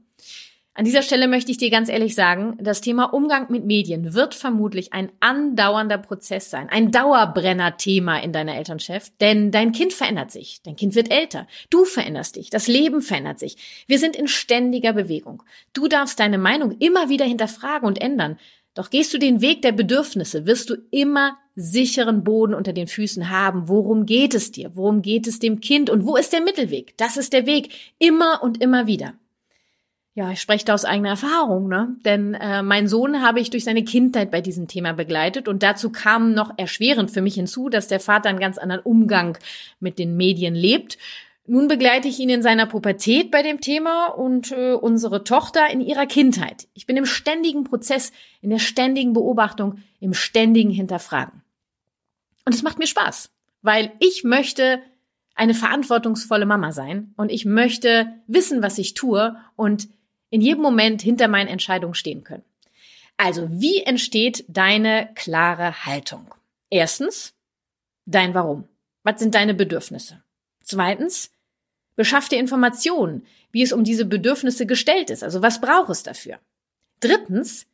An 0.74 0.86
dieser 0.86 1.02
Stelle 1.02 1.28
möchte 1.28 1.50
ich 1.50 1.58
dir 1.58 1.68
ganz 1.68 1.90
ehrlich 1.90 2.14
sagen, 2.14 2.56
das 2.58 2.80
Thema 2.80 3.12
Umgang 3.12 3.50
mit 3.50 3.66
Medien 3.66 4.14
wird 4.14 4.34
vermutlich 4.34 4.94
ein 4.94 5.12
andauernder 5.20 5.98
Prozess 5.98 6.48
sein, 6.48 6.70
ein 6.70 6.90
Dauerbrenner-Thema 6.90 8.22
in 8.22 8.32
deiner 8.32 8.56
Elternschaft, 8.56 9.12
denn 9.20 9.50
dein 9.50 9.72
Kind 9.72 9.92
verändert 9.92 10.30
sich, 10.30 10.62
dein 10.62 10.76
Kind 10.76 10.94
wird 10.94 11.10
älter, 11.10 11.46
du 11.68 11.84
veränderst 11.84 12.36
dich, 12.36 12.48
das 12.48 12.68
Leben 12.68 13.02
verändert 13.02 13.38
sich. 13.38 13.84
Wir 13.86 13.98
sind 13.98 14.16
in 14.16 14.28
ständiger 14.28 14.94
Bewegung. 14.94 15.42
Du 15.74 15.88
darfst 15.88 16.18
deine 16.18 16.38
Meinung 16.38 16.78
immer 16.78 17.10
wieder 17.10 17.26
hinterfragen 17.26 17.86
und 17.86 18.00
ändern. 18.00 18.38
Doch 18.72 18.88
gehst 18.88 19.12
du 19.12 19.18
den 19.18 19.42
Weg 19.42 19.60
der 19.60 19.72
Bedürfnisse, 19.72 20.46
wirst 20.46 20.70
du 20.70 20.76
immer 20.90 21.36
sicheren 21.54 22.24
Boden 22.24 22.54
unter 22.54 22.72
den 22.72 22.86
Füßen 22.86 23.28
haben. 23.28 23.68
Worum 23.68 24.06
geht 24.06 24.34
es 24.34 24.52
dir? 24.52 24.70
Worum 24.72 25.02
geht 25.02 25.26
es 25.26 25.38
dem 25.38 25.60
Kind? 25.60 25.90
Und 25.90 26.06
wo 26.06 26.16
ist 26.16 26.32
der 26.32 26.40
Mittelweg? 26.40 26.96
Das 26.96 27.18
ist 27.18 27.34
der 27.34 27.44
Weg. 27.44 27.74
Immer 27.98 28.42
und 28.42 28.62
immer 28.62 28.86
wieder. 28.86 29.12
Ja, 30.14 30.30
ich 30.30 30.42
spreche 30.42 30.66
da 30.66 30.74
aus 30.74 30.84
eigener 30.84 31.08
Erfahrung, 31.10 31.68
ne? 31.68 31.96
Denn 32.04 32.34
äh, 32.34 32.62
mein 32.62 32.86
Sohn 32.86 33.22
habe 33.22 33.40
ich 33.40 33.48
durch 33.48 33.64
seine 33.64 33.82
Kindheit 33.82 34.30
bei 34.30 34.42
diesem 34.42 34.68
Thema 34.68 34.92
begleitet 34.92 35.48
und 35.48 35.62
dazu 35.62 35.90
kam 35.90 36.34
noch 36.34 36.52
erschwerend 36.58 37.10
für 37.10 37.22
mich 37.22 37.34
hinzu, 37.34 37.70
dass 37.70 37.88
der 37.88 38.00
Vater 38.00 38.28
einen 38.28 38.38
ganz 38.38 38.58
anderen 38.58 38.82
Umgang 38.82 39.38
mit 39.80 39.98
den 39.98 40.16
Medien 40.18 40.54
lebt. 40.54 40.98
Nun 41.46 41.66
begleite 41.66 42.08
ich 42.08 42.20
ihn 42.20 42.28
in 42.28 42.42
seiner 42.42 42.66
Pubertät 42.66 43.30
bei 43.30 43.42
dem 43.42 43.62
Thema 43.62 44.08
und 44.08 44.52
äh, 44.52 44.74
unsere 44.74 45.24
Tochter 45.24 45.70
in 45.70 45.80
ihrer 45.80 46.04
Kindheit. 46.04 46.68
Ich 46.74 46.86
bin 46.86 46.98
im 46.98 47.06
ständigen 47.06 47.64
Prozess, 47.64 48.12
in 48.42 48.50
der 48.50 48.58
ständigen 48.58 49.14
Beobachtung, 49.14 49.78
im 49.98 50.12
ständigen 50.12 50.70
Hinterfragen. 50.70 51.42
Und 52.44 52.54
es 52.54 52.62
macht 52.62 52.78
mir 52.78 52.86
Spaß, 52.86 53.30
weil 53.62 53.92
ich 53.98 54.24
möchte 54.24 54.82
eine 55.34 55.54
verantwortungsvolle 55.54 56.44
Mama 56.44 56.70
sein 56.70 57.14
und 57.16 57.32
ich 57.32 57.46
möchte 57.46 58.12
wissen, 58.26 58.62
was 58.62 58.76
ich 58.76 58.92
tue 58.92 59.36
und 59.56 59.88
in 60.32 60.40
jedem 60.40 60.62
Moment 60.62 61.02
hinter 61.02 61.28
meinen 61.28 61.48
Entscheidungen 61.48 61.94
stehen 61.94 62.24
können. 62.24 62.42
Also, 63.18 63.48
wie 63.50 63.82
entsteht 63.82 64.44
deine 64.48 65.10
klare 65.14 65.84
Haltung? 65.84 66.34
Erstens, 66.70 67.34
dein 68.06 68.32
Warum. 68.32 68.66
Was 69.04 69.20
sind 69.20 69.34
deine 69.34 69.52
Bedürfnisse? 69.52 70.22
Zweitens, 70.62 71.30
beschaff 71.96 72.30
dir 72.30 72.38
Informationen, 72.38 73.26
wie 73.52 73.62
es 73.62 73.74
um 73.74 73.84
diese 73.84 74.06
Bedürfnisse 74.06 74.64
gestellt 74.64 75.10
ist. 75.10 75.22
Also, 75.22 75.42
was 75.42 75.60
braucht 75.60 75.90
es 75.90 76.02
dafür? 76.02 76.38
Drittens, 77.00 77.66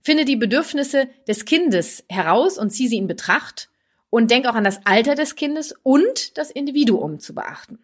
finde 0.00 0.24
die 0.24 0.36
Bedürfnisse 0.36 1.10
des 1.28 1.44
Kindes 1.44 2.02
heraus 2.08 2.56
und 2.56 2.70
zieh 2.70 2.88
sie 2.88 2.96
in 2.96 3.08
Betracht 3.08 3.68
und 4.08 4.30
denk 4.30 4.46
auch 4.46 4.54
an 4.54 4.64
das 4.64 4.86
Alter 4.86 5.16
des 5.16 5.34
Kindes 5.34 5.74
und 5.82 6.38
das 6.38 6.50
Individuum 6.50 7.20
zu 7.20 7.34
beachten. 7.34 7.78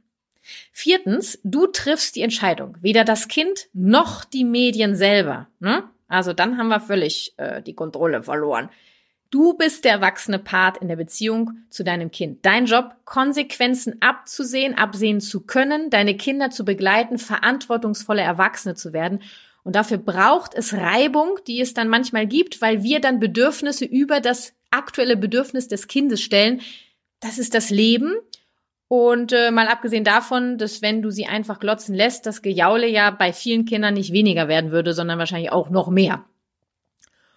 Viertens, 0.72 1.38
du 1.44 1.66
triffst 1.66 2.16
die 2.16 2.22
Entscheidung, 2.22 2.76
weder 2.80 3.04
das 3.04 3.28
Kind 3.28 3.68
noch 3.72 4.24
die 4.24 4.44
Medien 4.44 4.96
selber. 4.96 5.48
Ne? 5.60 5.84
Also 6.08 6.32
dann 6.32 6.58
haben 6.58 6.68
wir 6.68 6.80
völlig 6.80 7.34
äh, 7.38 7.62
die 7.62 7.74
Kontrolle 7.74 8.22
verloren. 8.22 8.68
Du 9.30 9.54
bist 9.54 9.86
der 9.86 9.92
erwachsene 9.92 10.38
Part 10.38 10.76
in 10.76 10.88
der 10.88 10.96
Beziehung 10.96 11.52
zu 11.70 11.84
deinem 11.84 12.10
Kind. 12.10 12.44
Dein 12.44 12.66
Job, 12.66 12.96
Konsequenzen 13.06 13.96
abzusehen, 14.02 14.76
absehen 14.76 15.22
zu 15.22 15.40
können, 15.40 15.88
deine 15.88 16.18
Kinder 16.18 16.50
zu 16.50 16.66
begleiten, 16.66 17.16
verantwortungsvolle 17.16 18.20
Erwachsene 18.20 18.74
zu 18.74 18.92
werden. 18.92 19.22
Und 19.64 19.74
dafür 19.74 19.96
braucht 19.96 20.52
es 20.52 20.74
Reibung, 20.74 21.38
die 21.46 21.62
es 21.62 21.72
dann 21.72 21.88
manchmal 21.88 22.26
gibt, 22.26 22.60
weil 22.60 22.82
wir 22.82 23.00
dann 23.00 23.20
Bedürfnisse 23.20 23.86
über 23.86 24.20
das 24.20 24.52
aktuelle 24.70 25.16
Bedürfnis 25.16 25.66
des 25.66 25.86
Kindes 25.86 26.20
stellen. 26.20 26.60
Das 27.20 27.38
ist 27.38 27.54
das 27.54 27.70
Leben. 27.70 28.16
Und 28.92 29.32
äh, 29.32 29.50
mal 29.50 29.68
abgesehen 29.68 30.04
davon, 30.04 30.58
dass 30.58 30.82
wenn 30.82 31.00
du 31.00 31.10
sie 31.10 31.24
einfach 31.24 31.60
glotzen 31.60 31.94
lässt, 31.94 32.26
das 32.26 32.42
Gejaule 32.42 32.86
ja 32.86 33.10
bei 33.10 33.32
vielen 33.32 33.64
Kindern 33.64 33.94
nicht 33.94 34.12
weniger 34.12 34.48
werden 34.48 34.70
würde, 34.70 34.92
sondern 34.92 35.18
wahrscheinlich 35.18 35.50
auch 35.50 35.70
noch 35.70 35.88
mehr. 35.88 36.26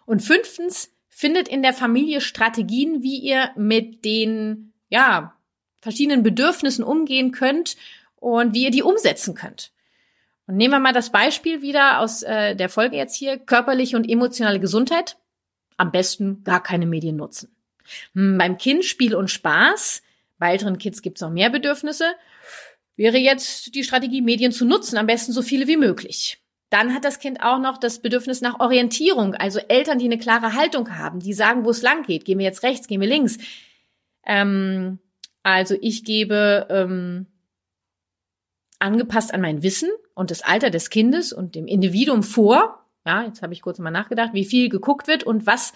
Und 0.05 0.19
fünftens, 0.19 0.91
findet 1.07 1.47
in 1.47 1.61
der 1.61 1.71
Familie 1.71 2.19
Strategien, 2.19 3.03
wie 3.03 3.19
ihr 3.19 3.51
mit 3.55 4.03
den, 4.03 4.73
ja, 4.89 5.33
verschiedenen 5.79 6.23
Bedürfnissen 6.23 6.83
umgehen 6.83 7.31
könnt 7.31 7.77
und 8.17 8.53
wie 8.53 8.65
ihr 8.65 8.71
die 8.71 8.83
umsetzen 8.83 9.33
könnt. 9.33 9.71
Und 10.47 10.57
nehmen 10.57 10.73
wir 10.73 10.79
mal 10.81 10.91
das 10.91 11.09
Beispiel 11.09 11.61
wieder 11.61 12.01
aus 12.01 12.21
äh, 12.21 12.57
der 12.57 12.67
Folge 12.67 12.97
jetzt 12.97 13.15
hier, 13.15 13.37
körperliche 13.37 13.95
und 13.95 14.09
emotionale 14.09 14.59
Gesundheit. 14.59 15.15
Am 15.77 15.93
besten 15.93 16.43
gar 16.43 16.61
keine 16.61 16.85
Medien 16.85 17.15
nutzen. 17.15 17.55
Hm, 18.13 18.37
beim 18.37 18.57
Kind 18.57 18.83
Spiel 18.83 19.15
und 19.15 19.31
Spaß, 19.31 20.01
bei 20.37 20.51
älteren 20.51 20.77
Kids 20.77 21.01
gibt's 21.01 21.21
noch 21.21 21.31
mehr 21.31 21.49
Bedürfnisse, 21.49 22.13
wäre 22.95 23.17
jetzt 23.17 23.75
die 23.75 23.83
Strategie, 23.83 24.21
Medien 24.21 24.51
zu 24.51 24.65
nutzen, 24.65 24.97
am 24.97 25.07
besten 25.07 25.31
so 25.31 25.41
viele 25.41 25.67
wie 25.67 25.77
möglich. 25.77 26.41
Dann 26.69 26.93
hat 26.93 27.05
das 27.05 27.19
Kind 27.19 27.41
auch 27.41 27.59
noch 27.59 27.77
das 27.77 27.99
Bedürfnis 27.99 28.41
nach 28.41 28.59
Orientierung, 28.59 29.35
also 29.35 29.59
Eltern, 29.59 29.99
die 29.99 30.05
eine 30.05 30.17
klare 30.17 30.53
Haltung 30.53 30.97
haben, 30.97 31.19
die 31.19 31.33
sagen, 31.33 31.63
wo 31.63 31.69
es 31.69 31.81
lang 31.81 32.03
geht. 32.03 32.25
Gehen 32.25 32.39
wir 32.39 32.45
jetzt 32.45 32.63
rechts, 32.63 32.87
gehen 32.87 33.01
wir 33.01 33.07
links. 33.07 33.37
Ähm, 34.25 34.99
also 35.43 35.75
ich 35.79 36.03
gebe 36.03 36.67
ähm, 36.69 37.27
angepasst 38.79 39.33
an 39.33 39.41
mein 39.41 39.61
Wissen 39.61 39.89
und 40.15 40.31
das 40.31 40.41
Alter 40.41 40.69
des 40.69 40.89
Kindes 40.89 41.33
und 41.33 41.55
dem 41.55 41.67
Individuum 41.67 42.23
vor. 42.23 42.83
Ja, 43.05 43.25
jetzt 43.25 43.43
habe 43.43 43.53
ich 43.53 43.61
kurz 43.61 43.77
mal 43.77 43.91
nachgedacht, 43.91 44.33
wie 44.33 44.45
viel 44.45 44.69
geguckt 44.69 45.07
wird 45.07 45.23
und 45.23 45.45
was 45.45 45.73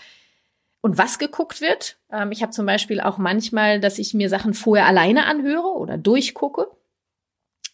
und 0.82 0.98
was 0.98 1.20
geguckt 1.20 1.62
wird. 1.62 1.98
Ähm, 2.12 2.32
ich 2.32 2.42
habe 2.42 2.52
zum 2.52 2.66
Beispiel 2.66 3.02
auch 3.02 3.18
manchmal, 3.18 3.80
dass 3.80 4.00
ich 4.00 4.14
mir 4.14 4.30
Sachen 4.30 4.54
vorher 4.54 4.86
alleine 4.86 5.26
anhöre 5.26 5.68
oder 5.68 5.98
durchgucke. 5.98 6.68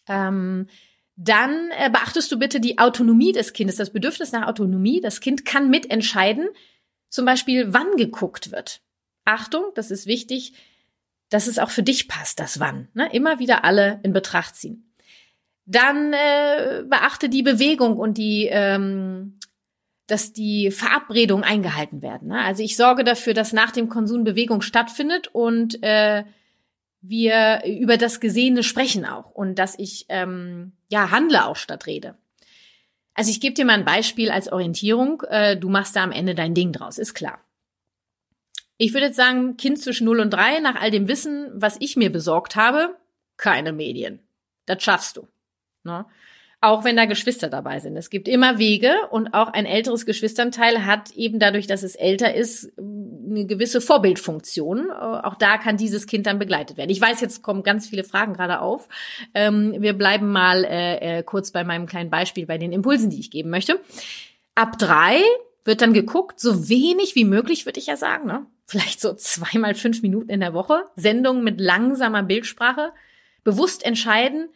Ähm, 0.08 0.68
dann 1.16 1.70
äh, 1.78 1.88
beachtest 1.90 2.30
du 2.30 2.38
bitte 2.38 2.60
die 2.60 2.78
Autonomie 2.78 3.32
des 3.32 3.52
Kindes, 3.52 3.76
das 3.76 3.92
Bedürfnis 3.92 4.32
nach 4.32 4.46
Autonomie. 4.46 5.00
Das 5.00 5.20
Kind 5.20 5.44
kann 5.44 5.70
mitentscheiden, 5.70 6.48
zum 7.08 7.24
Beispiel, 7.24 7.72
wann 7.72 7.96
geguckt 7.96 8.52
wird. 8.52 8.82
Achtung, 9.24 9.64
das 9.74 9.90
ist 9.90 10.06
wichtig, 10.06 10.52
dass 11.30 11.46
es 11.46 11.58
auch 11.58 11.70
für 11.70 11.82
dich 11.82 12.08
passt, 12.08 12.38
das 12.38 12.60
wann. 12.60 12.88
Ne? 12.94 13.08
Immer 13.12 13.38
wieder 13.38 13.64
alle 13.64 14.00
in 14.02 14.12
Betracht 14.12 14.56
ziehen. 14.56 14.92
Dann 15.64 16.12
äh, 16.12 16.84
beachte 16.86 17.28
die 17.28 17.42
Bewegung 17.42 17.96
und 17.96 18.18
die, 18.18 18.48
ähm, 18.50 19.35
dass 20.06 20.32
die 20.32 20.70
Verabredungen 20.70 21.44
eingehalten 21.44 22.02
werden. 22.02 22.28
Ne? 22.28 22.40
Also 22.40 22.62
ich 22.62 22.76
sorge 22.76 23.04
dafür, 23.04 23.34
dass 23.34 23.52
nach 23.52 23.72
dem 23.72 23.88
Konsum 23.88 24.24
Bewegung 24.24 24.62
stattfindet 24.62 25.28
und 25.28 25.82
äh, 25.82 26.24
wir 27.00 27.62
über 27.66 27.96
das 27.96 28.20
Gesehene 28.20 28.62
sprechen 28.62 29.04
auch 29.04 29.30
und 29.30 29.58
dass 29.58 29.78
ich 29.78 30.06
ähm, 30.08 30.72
ja 30.88 31.10
handle 31.10 31.46
auch 31.46 31.56
statt 31.56 31.86
rede. 31.86 32.16
Also 33.14 33.30
ich 33.30 33.40
gebe 33.40 33.54
dir 33.54 33.64
mal 33.64 33.74
ein 33.74 33.84
Beispiel 33.84 34.30
als 34.30 34.52
Orientierung. 34.52 35.22
Äh, 35.28 35.56
du 35.56 35.68
machst 35.68 35.96
da 35.96 36.04
am 36.04 36.12
Ende 36.12 36.34
dein 36.34 36.54
Ding 36.54 36.72
draus, 36.72 36.98
ist 36.98 37.14
klar. 37.14 37.40
Ich 38.78 38.92
würde 38.92 39.06
jetzt 39.06 39.16
sagen, 39.16 39.56
Kind 39.56 39.80
zwischen 39.80 40.04
0 40.04 40.20
und 40.20 40.30
3, 40.30 40.60
nach 40.60 40.80
all 40.80 40.90
dem 40.90 41.08
Wissen, 41.08 41.50
was 41.54 41.76
ich 41.80 41.96
mir 41.96 42.12
besorgt 42.12 42.56
habe, 42.56 42.94
keine 43.38 43.72
Medien. 43.72 44.20
Das 44.66 44.82
schaffst 44.82 45.16
du. 45.16 45.26
Ne? 45.82 46.04
Auch 46.62 46.84
wenn 46.84 46.96
da 46.96 47.04
Geschwister 47.04 47.48
dabei 47.48 47.80
sind. 47.80 47.96
Es 47.96 48.08
gibt 48.08 48.28
immer 48.28 48.58
Wege 48.58 48.94
und 49.10 49.34
auch 49.34 49.48
ein 49.48 49.66
älteres 49.66 50.06
Geschwisternteil 50.06 50.86
hat 50.86 51.10
eben 51.12 51.38
dadurch, 51.38 51.66
dass 51.66 51.82
es 51.82 51.94
älter 51.94 52.34
ist, 52.34 52.72
eine 52.78 53.44
gewisse 53.44 53.80
Vorbildfunktion. 53.80 54.88
Äh, 54.88 54.92
auch 54.92 55.34
da 55.34 55.58
kann 55.58 55.76
dieses 55.76 56.06
Kind 56.06 56.26
dann 56.26 56.38
begleitet 56.38 56.78
werden. 56.78 56.90
Ich 56.90 57.00
weiß, 57.00 57.20
jetzt 57.20 57.42
kommen 57.42 57.62
ganz 57.62 57.88
viele 57.88 58.04
Fragen 58.04 58.32
gerade 58.32 58.60
auf. 58.60 58.88
Ähm, 59.34 59.74
wir 59.78 59.92
bleiben 59.92 60.32
mal 60.32 60.64
äh, 60.64 61.18
äh, 61.18 61.22
kurz 61.22 61.50
bei 61.50 61.62
meinem 61.62 61.86
kleinen 61.86 62.10
Beispiel, 62.10 62.46
bei 62.46 62.58
den 62.58 62.72
Impulsen, 62.72 63.10
die 63.10 63.20
ich 63.20 63.30
geben 63.30 63.50
möchte. 63.50 63.78
Ab 64.54 64.78
drei 64.78 65.20
wird 65.64 65.82
dann 65.82 65.92
geguckt, 65.92 66.40
so 66.40 66.68
wenig 66.68 67.14
wie 67.14 67.24
möglich, 67.24 67.66
würde 67.66 67.80
ich 67.80 67.86
ja 67.86 67.96
sagen, 67.96 68.26
ne? 68.26 68.46
Vielleicht 68.66 69.00
so 69.00 69.14
zweimal 69.14 69.74
fünf 69.74 70.02
Minuten 70.02 70.30
in 70.30 70.40
der 70.40 70.54
Woche. 70.54 70.84
Sendungen 70.96 71.44
mit 71.44 71.60
langsamer 71.60 72.22
Bildsprache. 72.22 72.92
Bewusst 73.44 73.84
entscheiden, 73.84 74.48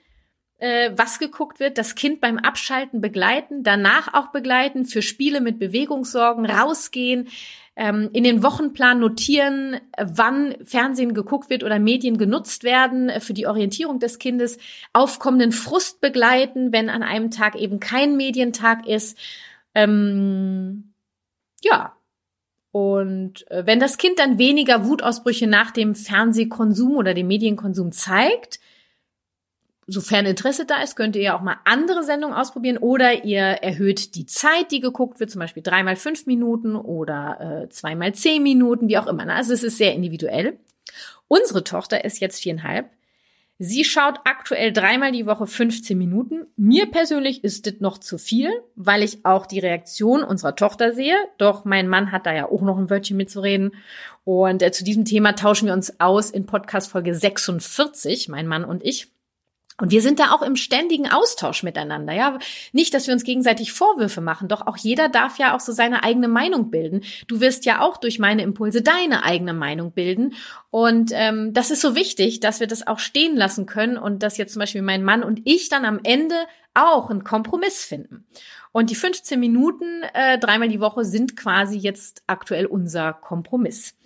äh, 0.61 0.92
was 0.94 1.18
geguckt 1.18 1.59
wird, 1.59 1.79
das 1.79 1.94
Kind 1.94 2.20
beim 2.20 2.38
Abschalten 2.38 3.01
begleiten, 3.01 3.62
danach 3.62 4.14
auch 4.14 4.29
begleiten, 4.29 4.85
für 4.85 5.03
Spiele 5.03 5.40
mit 5.40 5.59
Bewegungssorgen 5.59 6.44
rausgehen, 6.46 7.29
ähm, 7.77 8.11
in 8.12 8.25
den 8.25 8.42
Wochenplan 8.42 9.01
notieren, 9.01 9.81
wann 9.99 10.55
Fernsehen 10.62 11.14
geguckt 11.14 11.49
wird 11.49 11.64
oder 11.64 11.79
Medien 11.79 12.18
genutzt 12.18 12.62
werden 12.62 13.09
äh, 13.09 13.20
für 13.20 13.33
die 13.33 13.46
Orientierung 13.46 13.99
des 14.01 14.18
Kindes, 14.18 14.59
aufkommenden 14.92 15.53
Frust 15.53 16.03
begleiten, 16.03 16.73
wenn 16.73 16.90
an 16.90 17.03
einem 17.03 17.31
Tag 17.31 17.57
eben 17.57 17.81
kein 17.81 18.18
Medientag 18.18 18.87
ist. 18.87 19.16
Ähm, 19.75 20.92
ja. 21.62 21.96
Und 22.70 23.51
äh, 23.51 23.64
wenn 23.66 23.81
das 23.81 23.96
Kind 23.96 24.18
dann 24.18 24.38
weniger 24.38 24.87
Wutausbrüche 24.87 25.46
nach 25.46 25.70
dem 25.70 25.94
Fernsehkonsum 25.94 26.96
oder 26.96 27.14
dem 27.14 27.29
Medienkonsum 27.29 27.92
zeigt, 27.92 28.61
sofern 29.90 30.26
Interesse 30.26 30.64
da 30.64 30.83
ist, 30.83 30.96
könnt 30.96 31.16
ihr 31.16 31.35
auch 31.35 31.40
mal 31.40 31.57
andere 31.64 32.05
Sendungen 32.05 32.37
ausprobieren 32.37 32.79
oder 32.79 33.24
ihr 33.24 33.42
erhöht 33.42 34.14
die 34.14 34.26
Zeit, 34.26 34.70
die 34.70 34.81
geguckt 34.81 35.20
wird, 35.20 35.31
zum 35.31 35.40
Beispiel 35.40 35.62
dreimal 35.62 35.96
fünf 35.96 36.26
Minuten 36.26 36.76
oder 36.76 37.64
äh, 37.64 37.68
zweimal 37.70 38.14
zehn 38.14 38.42
Minuten, 38.42 38.88
wie 38.88 38.98
auch 38.98 39.07
immer. 39.07 39.24
Ne? 39.24 39.35
Also 39.35 39.53
es 39.53 39.62
ist 39.62 39.79
sehr 39.79 39.94
individuell. 39.94 40.59
Unsere 41.29 41.64
Tochter 41.64 42.05
ist 42.05 42.20
jetzt 42.20 42.40
viereinhalb. 42.40 42.90
Sie 43.62 43.85
schaut 43.85 44.20
aktuell 44.24 44.72
dreimal 44.72 45.12
die 45.12 45.26
Woche 45.26 45.46
15 45.46 45.98
Minuten. 45.98 46.46
Mir 46.57 46.90
persönlich 46.90 47.44
ist 47.44 47.66
das 47.66 47.74
noch 47.81 47.98
zu 47.98 48.16
viel, 48.16 48.48
weil 48.74 49.03
ich 49.03 49.26
auch 49.26 49.44
die 49.44 49.59
Reaktion 49.59 50.22
unserer 50.22 50.57
Tochter 50.57 50.94
sehe. 50.94 51.16
Doch 51.37 51.66
mein 51.66 51.87
Mann 51.87 52.11
hat 52.11 52.24
da 52.24 52.35
ja 52.35 52.48
auch 52.48 52.62
noch 52.62 52.79
ein 52.79 52.88
Wörtchen 52.88 53.18
mitzureden. 53.18 53.72
Und 54.24 54.62
äh, 54.62 54.72
zu 54.72 54.83
diesem 54.83 55.05
Thema 55.05 55.33
tauschen 55.35 55.66
wir 55.66 55.74
uns 55.74 56.00
aus 56.00 56.31
in 56.31 56.46
Podcast 56.46 56.90
Folge 56.90 57.14
46, 57.14 58.31
mein 58.31 58.46
Mann 58.46 58.64
und 58.64 58.83
ich. 58.83 59.09
Und 59.81 59.90
wir 59.90 60.03
sind 60.03 60.21
da 60.21 60.33
auch 60.33 60.43
im 60.43 60.57
ständigen 60.57 61.11
Austausch 61.11 61.62
miteinander, 61.62 62.12
ja. 62.12 62.38
Nicht, 62.73 62.93
dass 62.95 63.07
wir 63.07 63.14
uns 63.14 63.25
gegenseitig 63.25 63.73
Vorwürfe 63.73 64.21
machen, 64.21 64.49
doch 64.49 64.66
auch 64.66 64.77
jeder 64.77 65.09
darf 65.09 65.38
ja 65.38 65.57
auch 65.57 65.61
so 65.61 65.73
seine 65.73 66.03
eigene 66.03 66.29
Meinung 66.29 66.71
bilden. 66.71 67.03
Du 67.27 67.40
wirst 67.40 67.64
ja 67.64 67.81
auch 67.81 67.97
durch 67.97 68.19
meine 68.19 68.43
Impulse 68.43 68.83
deine 68.83 69.25
eigene 69.25 69.55
Meinung 69.55 69.93
bilden. 69.93 70.35
Und 70.71 71.12
ähm, 71.14 71.53
das 71.53 71.71
ist 71.71 71.81
so 71.81 71.95
wichtig, 71.95 72.40
dass 72.40 72.61
wir 72.61 72.66
das 72.66 72.87
auch 72.87 72.99
stehen 72.99 73.37
lassen 73.37 73.66
können 73.66 73.97
und 73.97 74.23
dass 74.23 74.37
jetzt 74.37 74.53
zum 74.53 74.61
Beispiel 74.61 74.83
mein 74.83 75.03
Mann 75.03 75.23
und 75.23 75.40
ich 75.45 75.69
dann 75.69 75.85
am 75.85 76.01
Ende 76.03 76.37
auch 76.75 77.11
einen 77.11 77.25
Kompromiss 77.25 77.85
finden. 77.85 78.27
Und 78.73 78.90
die 78.90 78.95
15 78.95 79.40
Minuten 79.40 80.03
äh, 80.14 80.38
dreimal 80.38 80.69
die 80.69 80.81
Woche 80.81 81.05
sind 81.05 81.37
quasi 81.37 81.77
jetzt 81.77 82.23
aktuell 82.27 82.66
unser 82.66 83.12
Kompromiss. 83.12 83.97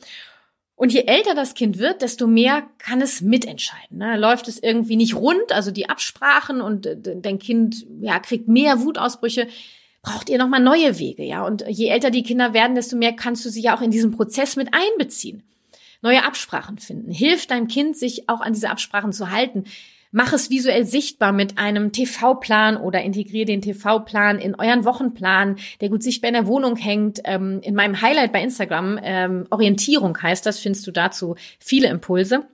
Und 0.77 0.93
je 0.93 1.05
älter 1.07 1.35
das 1.35 1.55
Kind 1.55 1.79
wird, 1.79 2.03
desto 2.03 2.27
mehr 2.27 2.65
kann 2.79 3.01
es 3.01 3.21
mitentscheiden. 3.21 3.99
Ne? 3.99 4.17
Läuft 4.17 4.49
es 4.49 4.61
irgendwie 4.61 4.97
nicht 4.97 5.15
rund, 5.15 5.53
also 5.53 5.71
die 5.71 5.89
Absprachen 5.89 6.61
und 6.61 6.87
äh, 6.87 6.97
dein 6.99 7.39
Kind 7.39 7.87
ja, 8.01 8.19
kriegt 8.19 8.49
mehr 8.49 8.81
Wutausbrüche, 8.81 9.47
braucht 10.03 10.29
ihr 10.29 10.39
nochmal 10.39 10.61
neue 10.61 10.99
Wege, 10.99 11.25
ja. 11.25 11.47
Und 11.47 11.65
je 11.69 11.89
älter 11.89 12.11
die 12.11 12.23
Kinder 12.23 12.53
werden, 12.53 12.75
desto 12.75 12.97
mehr 12.97 13.13
kannst 13.13 13.45
du 13.45 13.51
sie 13.51 13.63
ja 13.63 13.77
auch 13.77 13.81
in 13.81 13.91
diesen 13.91 14.11
Prozess 14.11 14.57
mit 14.57 14.69
einbeziehen. 14.73 15.43
Neue 16.03 16.25
Absprachen 16.25 16.79
finden. 16.79 17.11
Hilft 17.11 17.51
deinem 17.51 17.69
Kind, 17.69 17.97
sich 17.97 18.29
auch 18.29 18.41
an 18.41 18.53
diese 18.53 18.69
Absprachen 18.69 19.13
zu 19.13 19.31
halten. 19.31 19.65
Mach 20.17 20.33
es 20.33 20.49
visuell 20.49 20.85
sichtbar 20.85 21.33
mit 21.33 21.59
einem 21.59 21.91
TV-Plan 21.91 22.77
oder 22.77 23.03
integriere 23.03 23.47
den 23.47 23.63
TV-Plan 23.63 24.39
in 24.39 24.55
euren 24.55 24.85
Wochenplan, 24.85 25.57
der 25.81 25.89
gut 25.89 26.05
sichtbar 26.05 26.29
in 26.29 26.35
der 26.35 26.47
Wohnung 26.47 26.77
hängt. 26.77 27.21
Ähm, 27.25 27.59
in 27.65 27.75
meinem 27.75 28.01
Highlight 28.01 28.33
bei 28.33 28.41
Instagram, 28.41 29.01
ähm, 29.03 29.49
Orientierung 29.51 30.17
heißt 30.23 30.47
das, 30.47 30.61
findest 30.61 30.87
du 30.87 30.93
dazu 30.93 31.35
viele 31.59 31.89
Impulse. 31.89 32.47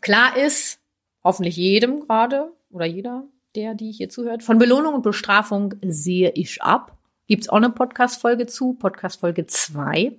Klar 0.00 0.38
ist, 0.38 0.80
hoffentlich 1.22 1.58
jedem 1.58 2.00
gerade 2.00 2.50
oder 2.70 2.86
jeder, 2.86 3.24
der, 3.54 3.74
die 3.74 3.92
hier 3.92 4.08
zuhört, 4.08 4.42
von 4.42 4.56
Belohnung 4.56 4.94
und 4.94 5.02
Bestrafung 5.02 5.74
sehe 5.82 6.30
ich 6.34 6.62
ab. 6.62 6.96
Gibt's 7.26 7.50
auch 7.50 7.58
eine 7.58 7.68
Podcast-Folge 7.68 8.46
zu, 8.46 8.72
Podcast-Folge 8.72 9.44
2 9.44 10.16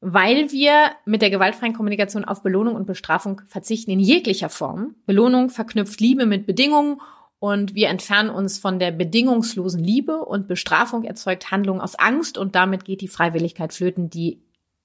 weil 0.00 0.50
wir 0.52 0.90
mit 1.04 1.22
der 1.22 1.30
gewaltfreien 1.30 1.72
Kommunikation 1.72 2.24
auf 2.24 2.42
Belohnung 2.42 2.74
und 2.74 2.86
Bestrafung 2.86 3.40
verzichten 3.46 3.90
in 3.90 4.00
jeglicher 4.00 4.48
Form. 4.48 4.94
Belohnung 5.06 5.48
verknüpft 5.48 6.00
Liebe 6.00 6.26
mit 6.26 6.46
Bedingungen 6.46 7.00
und 7.38 7.74
wir 7.74 7.88
entfernen 7.88 8.30
uns 8.30 8.58
von 8.58 8.78
der 8.78 8.90
bedingungslosen 8.90 9.82
Liebe 9.82 10.24
und 10.24 10.48
Bestrafung 10.48 11.04
erzeugt 11.04 11.50
Handlung 11.50 11.80
aus 11.80 11.98
Angst 11.98 12.38
und 12.38 12.54
damit 12.54 12.84
geht 12.84 13.00
die 13.00 13.08
Freiwilligkeit 13.08 13.72
flöten, 13.72 14.10
die 14.10 14.40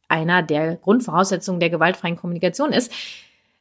einer 0.07 0.43
der 0.43 0.75
Grundvoraussetzungen 0.75 1.59
der 1.59 1.69
gewaltfreien 1.69 2.17
Kommunikation 2.17 2.73
ist. 2.73 2.91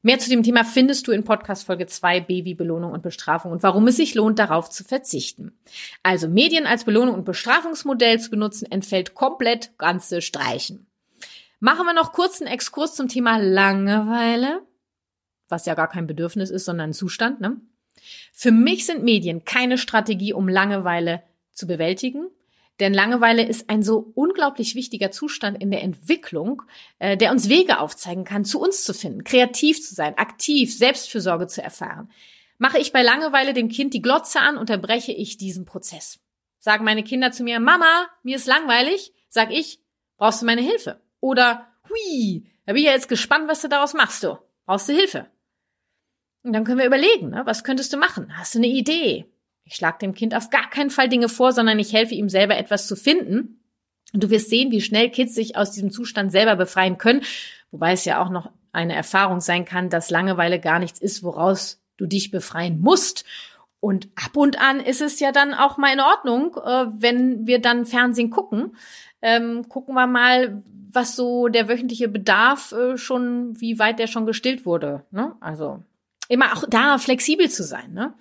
Mehr 0.02 0.18
zu 0.18 0.30
dem 0.30 0.42
Thema 0.42 0.64
findest 0.64 1.06
du 1.06 1.12
in 1.12 1.24
Podcast 1.24 1.66
Folge 1.66 1.86
2 1.86 2.20
Baby 2.20 2.54
Belohnung 2.54 2.92
und 2.92 3.02
Bestrafung 3.02 3.52
und 3.52 3.62
warum 3.62 3.86
es 3.86 3.96
sich 3.96 4.14
lohnt, 4.14 4.38
darauf 4.38 4.70
zu 4.70 4.82
verzichten. 4.82 5.52
Also 6.02 6.26
Medien 6.26 6.66
als 6.66 6.84
Belohnung 6.84 7.14
und 7.14 7.24
Bestrafungsmodell 7.26 8.18
zu 8.18 8.30
benutzen, 8.30 8.70
entfällt 8.70 9.14
komplett 9.14 9.76
ganze 9.76 10.22
Streichen. 10.22 10.86
Machen 11.60 11.84
wir 11.84 11.92
noch 11.92 12.12
kurz 12.12 12.40
einen 12.40 12.50
Exkurs 12.50 12.94
zum 12.94 13.08
Thema 13.08 13.36
Langeweile, 13.36 14.62
was 15.48 15.66
ja 15.66 15.74
gar 15.74 15.88
kein 15.88 16.06
Bedürfnis 16.06 16.48
ist, 16.48 16.64
sondern 16.64 16.90
ein 16.90 16.94
Zustand. 16.94 17.40
Ne? 17.42 17.60
Für 18.32 18.50
mich 18.50 18.86
sind 18.86 19.04
Medien 19.04 19.44
keine 19.44 19.76
Strategie, 19.76 20.32
um 20.32 20.48
Langeweile 20.48 21.22
zu 21.52 21.66
bewältigen. 21.66 22.28
Denn 22.80 22.94
Langeweile 22.94 23.46
ist 23.46 23.68
ein 23.68 23.82
so 23.82 24.10
unglaublich 24.14 24.74
wichtiger 24.74 25.10
Zustand 25.10 25.60
in 25.60 25.70
der 25.70 25.82
Entwicklung, 25.82 26.62
äh, 26.98 27.18
der 27.18 27.30
uns 27.30 27.50
Wege 27.50 27.78
aufzeigen 27.78 28.24
kann, 28.24 28.46
zu 28.46 28.58
uns 28.58 28.84
zu 28.84 28.94
finden, 28.94 29.22
kreativ 29.22 29.86
zu 29.86 29.94
sein, 29.94 30.16
aktiv, 30.16 30.74
Selbstfürsorge 30.74 31.46
zu 31.46 31.62
erfahren. 31.62 32.10
Mache 32.56 32.78
ich 32.78 32.92
bei 32.92 33.02
Langeweile 33.02 33.52
dem 33.52 33.68
Kind 33.68 33.92
die 33.92 34.00
Glotze 34.00 34.40
an, 34.40 34.56
unterbreche 34.56 35.12
ich 35.12 35.36
diesen 35.36 35.66
Prozess. 35.66 36.20
Sagen 36.58 36.84
meine 36.84 37.04
Kinder 37.04 37.32
zu 37.32 37.42
mir, 37.42 37.60
Mama, 37.60 38.08
mir 38.22 38.36
ist 38.36 38.46
langweilig, 38.46 39.12
sag 39.28 39.52
ich, 39.52 39.80
brauchst 40.16 40.40
du 40.40 40.46
meine 40.46 40.62
Hilfe? 40.62 41.02
Oder, 41.20 41.66
hui, 41.88 42.46
da 42.66 42.72
bin 42.72 42.82
ich 42.82 42.86
ja 42.86 42.92
jetzt 42.92 43.08
gespannt, 43.08 43.48
was 43.48 43.62
du 43.62 43.68
daraus 43.68 43.94
machst, 43.94 44.22
du. 44.22 44.38
Brauchst 44.66 44.88
du 44.88 44.92
Hilfe? 44.92 45.26
Und 46.42 46.52
dann 46.52 46.64
können 46.64 46.78
wir 46.78 46.86
überlegen, 46.86 47.30
ne? 47.30 47.42
was 47.44 47.64
könntest 47.64 47.92
du 47.92 47.96
machen? 47.96 48.36
Hast 48.36 48.54
du 48.54 48.58
eine 48.58 48.68
Idee? 48.68 49.26
Ich 49.64 49.74
schlage 49.74 49.98
dem 49.98 50.14
Kind 50.14 50.34
auf 50.34 50.50
gar 50.50 50.68
keinen 50.70 50.90
Fall 50.90 51.08
Dinge 51.08 51.28
vor, 51.28 51.52
sondern 51.52 51.78
ich 51.78 51.92
helfe 51.92 52.14
ihm 52.14 52.28
selber 52.28 52.56
etwas 52.56 52.86
zu 52.86 52.96
finden. 52.96 53.60
Und 54.12 54.22
du 54.24 54.30
wirst 54.30 54.50
sehen, 54.50 54.72
wie 54.72 54.80
schnell 54.80 55.10
Kids 55.10 55.34
sich 55.34 55.56
aus 55.56 55.72
diesem 55.72 55.90
Zustand 55.90 56.32
selber 56.32 56.56
befreien 56.56 56.98
können. 56.98 57.22
Wobei 57.70 57.92
es 57.92 58.04
ja 58.04 58.22
auch 58.22 58.30
noch 58.30 58.50
eine 58.72 58.94
Erfahrung 58.94 59.40
sein 59.40 59.64
kann, 59.64 59.90
dass 59.90 60.10
Langeweile 60.10 60.60
gar 60.60 60.78
nichts 60.78 61.00
ist, 61.00 61.22
woraus 61.22 61.80
du 61.96 62.06
dich 62.06 62.30
befreien 62.30 62.80
musst. 62.80 63.24
Und 63.78 64.08
ab 64.14 64.36
und 64.36 64.60
an 64.60 64.80
ist 64.80 65.00
es 65.00 65.20
ja 65.20 65.32
dann 65.32 65.54
auch 65.54 65.78
mal 65.78 65.92
in 65.92 66.00
Ordnung, 66.00 66.56
äh, 66.56 66.86
wenn 67.00 67.46
wir 67.46 67.60
dann 67.60 67.86
Fernsehen 67.86 68.30
gucken. 68.30 68.76
Ähm, 69.22 69.68
gucken 69.68 69.94
wir 69.94 70.06
mal, 70.06 70.62
was 70.92 71.16
so 71.16 71.48
der 71.48 71.68
wöchentliche 71.68 72.08
Bedarf 72.08 72.72
äh, 72.72 72.96
schon, 72.96 73.60
wie 73.60 73.78
weit 73.78 73.98
der 73.98 74.06
schon 74.06 74.26
gestillt 74.26 74.66
wurde. 74.66 75.04
Ne? 75.10 75.34
Also 75.40 75.82
immer 76.28 76.56
auch 76.56 76.64
da 76.68 76.98
flexibel 76.98 77.50
zu 77.50 77.62
sein. 77.62 77.92
Ne? 77.92 78.14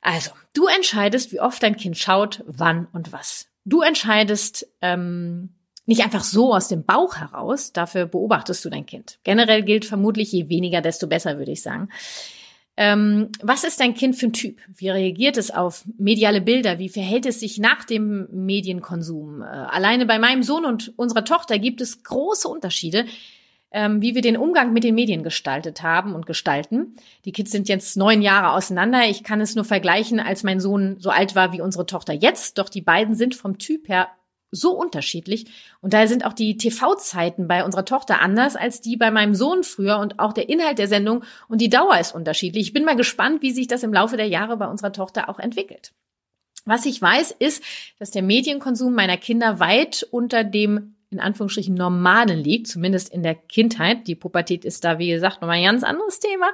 Also, 0.00 0.30
du 0.54 0.66
entscheidest, 0.66 1.32
wie 1.32 1.40
oft 1.40 1.62
dein 1.62 1.76
Kind 1.76 1.98
schaut, 1.98 2.42
wann 2.46 2.88
und 2.92 3.12
was. 3.12 3.48
Du 3.64 3.82
entscheidest 3.82 4.66
ähm, 4.80 5.50
nicht 5.84 6.02
einfach 6.02 6.24
so 6.24 6.54
aus 6.54 6.68
dem 6.68 6.84
Bauch 6.84 7.16
heraus, 7.16 7.72
dafür 7.72 8.06
beobachtest 8.06 8.64
du 8.64 8.70
dein 8.70 8.86
Kind. 8.86 9.18
Generell 9.24 9.62
gilt 9.62 9.84
vermutlich, 9.84 10.32
je 10.32 10.48
weniger, 10.48 10.80
desto 10.80 11.06
besser, 11.06 11.36
würde 11.38 11.52
ich 11.52 11.62
sagen. 11.62 11.90
Ähm, 12.82 13.28
was 13.42 13.64
ist 13.64 13.78
dein 13.78 13.92
Kind 13.92 14.16
für 14.16 14.28
ein 14.28 14.32
Typ? 14.32 14.58
Wie 14.74 14.88
reagiert 14.88 15.36
es 15.36 15.50
auf 15.50 15.84
mediale 15.98 16.40
Bilder? 16.40 16.78
Wie 16.78 16.88
verhält 16.88 17.26
es 17.26 17.38
sich 17.38 17.58
nach 17.58 17.84
dem 17.84 18.26
Medienkonsum? 18.32 19.42
Äh, 19.42 19.44
alleine 19.44 20.06
bei 20.06 20.18
meinem 20.18 20.42
Sohn 20.42 20.64
und 20.64 20.90
unserer 20.96 21.26
Tochter 21.26 21.58
gibt 21.58 21.82
es 21.82 22.02
große 22.02 22.48
Unterschiede, 22.48 23.04
ähm, 23.70 24.00
wie 24.00 24.14
wir 24.14 24.22
den 24.22 24.38
Umgang 24.38 24.72
mit 24.72 24.82
den 24.82 24.94
Medien 24.94 25.22
gestaltet 25.22 25.82
haben 25.82 26.14
und 26.14 26.24
gestalten. 26.24 26.94
Die 27.26 27.32
Kids 27.32 27.50
sind 27.50 27.68
jetzt 27.68 27.98
neun 27.98 28.22
Jahre 28.22 28.52
auseinander. 28.52 29.06
Ich 29.10 29.24
kann 29.24 29.42
es 29.42 29.54
nur 29.54 29.66
vergleichen, 29.66 30.18
als 30.18 30.42
mein 30.42 30.58
Sohn 30.58 30.96
so 31.00 31.10
alt 31.10 31.34
war 31.34 31.52
wie 31.52 31.60
unsere 31.60 31.84
Tochter 31.84 32.14
jetzt. 32.14 32.56
Doch 32.56 32.70
die 32.70 32.80
beiden 32.80 33.14
sind 33.14 33.34
vom 33.34 33.58
Typ 33.58 33.90
her 33.90 34.08
so 34.50 34.72
unterschiedlich. 34.72 35.46
Und 35.80 35.92
daher 35.92 36.08
sind 36.08 36.24
auch 36.24 36.32
die 36.32 36.56
TV-Zeiten 36.56 37.48
bei 37.48 37.64
unserer 37.64 37.84
Tochter 37.84 38.20
anders 38.20 38.56
als 38.56 38.80
die 38.80 38.96
bei 38.96 39.10
meinem 39.10 39.34
Sohn 39.34 39.62
früher 39.62 39.98
und 39.98 40.18
auch 40.18 40.32
der 40.32 40.48
Inhalt 40.48 40.78
der 40.78 40.88
Sendung 40.88 41.24
und 41.48 41.60
die 41.60 41.70
Dauer 41.70 41.98
ist 41.98 42.14
unterschiedlich. 42.14 42.68
Ich 42.68 42.72
bin 42.72 42.84
mal 42.84 42.96
gespannt, 42.96 43.42
wie 43.42 43.52
sich 43.52 43.66
das 43.66 43.82
im 43.82 43.92
Laufe 43.92 44.16
der 44.16 44.28
Jahre 44.28 44.56
bei 44.56 44.66
unserer 44.66 44.92
Tochter 44.92 45.28
auch 45.28 45.38
entwickelt. 45.38 45.92
Was 46.64 46.84
ich 46.84 47.00
weiß, 47.00 47.34
ist, 47.38 47.62
dass 47.98 48.10
der 48.10 48.22
Medienkonsum 48.22 48.94
meiner 48.94 49.16
Kinder 49.16 49.60
weit 49.60 50.06
unter 50.10 50.44
dem 50.44 50.94
in 51.10 51.18
Anführungsstrichen 51.18 51.74
normalen 51.74 52.38
liegt, 52.38 52.68
zumindest 52.68 53.12
in 53.12 53.24
der 53.24 53.34
Kindheit. 53.34 54.06
Die 54.06 54.14
Pubertät 54.14 54.64
ist 54.64 54.84
da, 54.84 54.98
wie 54.98 55.10
gesagt, 55.10 55.40
nochmal 55.40 55.56
ein 55.56 55.64
ganz 55.64 55.82
anderes 55.82 56.20
Thema. 56.20 56.46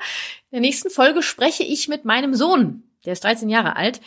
In 0.50 0.52
der 0.52 0.60
nächsten 0.60 0.88
Folge 0.88 1.22
spreche 1.22 1.62
ich 1.62 1.88
mit 1.88 2.06
meinem 2.06 2.34
Sohn, 2.34 2.82
der 3.04 3.12
ist 3.12 3.24
13 3.24 3.50
Jahre 3.50 3.76
alt, 3.76 4.00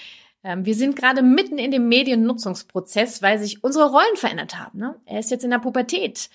wir 0.43 0.75
sind 0.75 0.95
gerade 0.95 1.21
mitten 1.21 1.58
in 1.58 1.71
dem 1.71 1.89
Mediennutzungsprozess, 1.89 3.21
weil 3.21 3.39
sich 3.39 3.63
unsere 3.63 3.89
Rollen 3.89 4.15
verändert 4.15 4.58
haben. 4.58 4.80
Ne? 4.80 4.95
Er 5.06 5.19
ist 5.19 5.32
jetzt 5.32 5.43
in 5.43 5.52
der 5.52 5.60
Pubertät. 5.60 6.30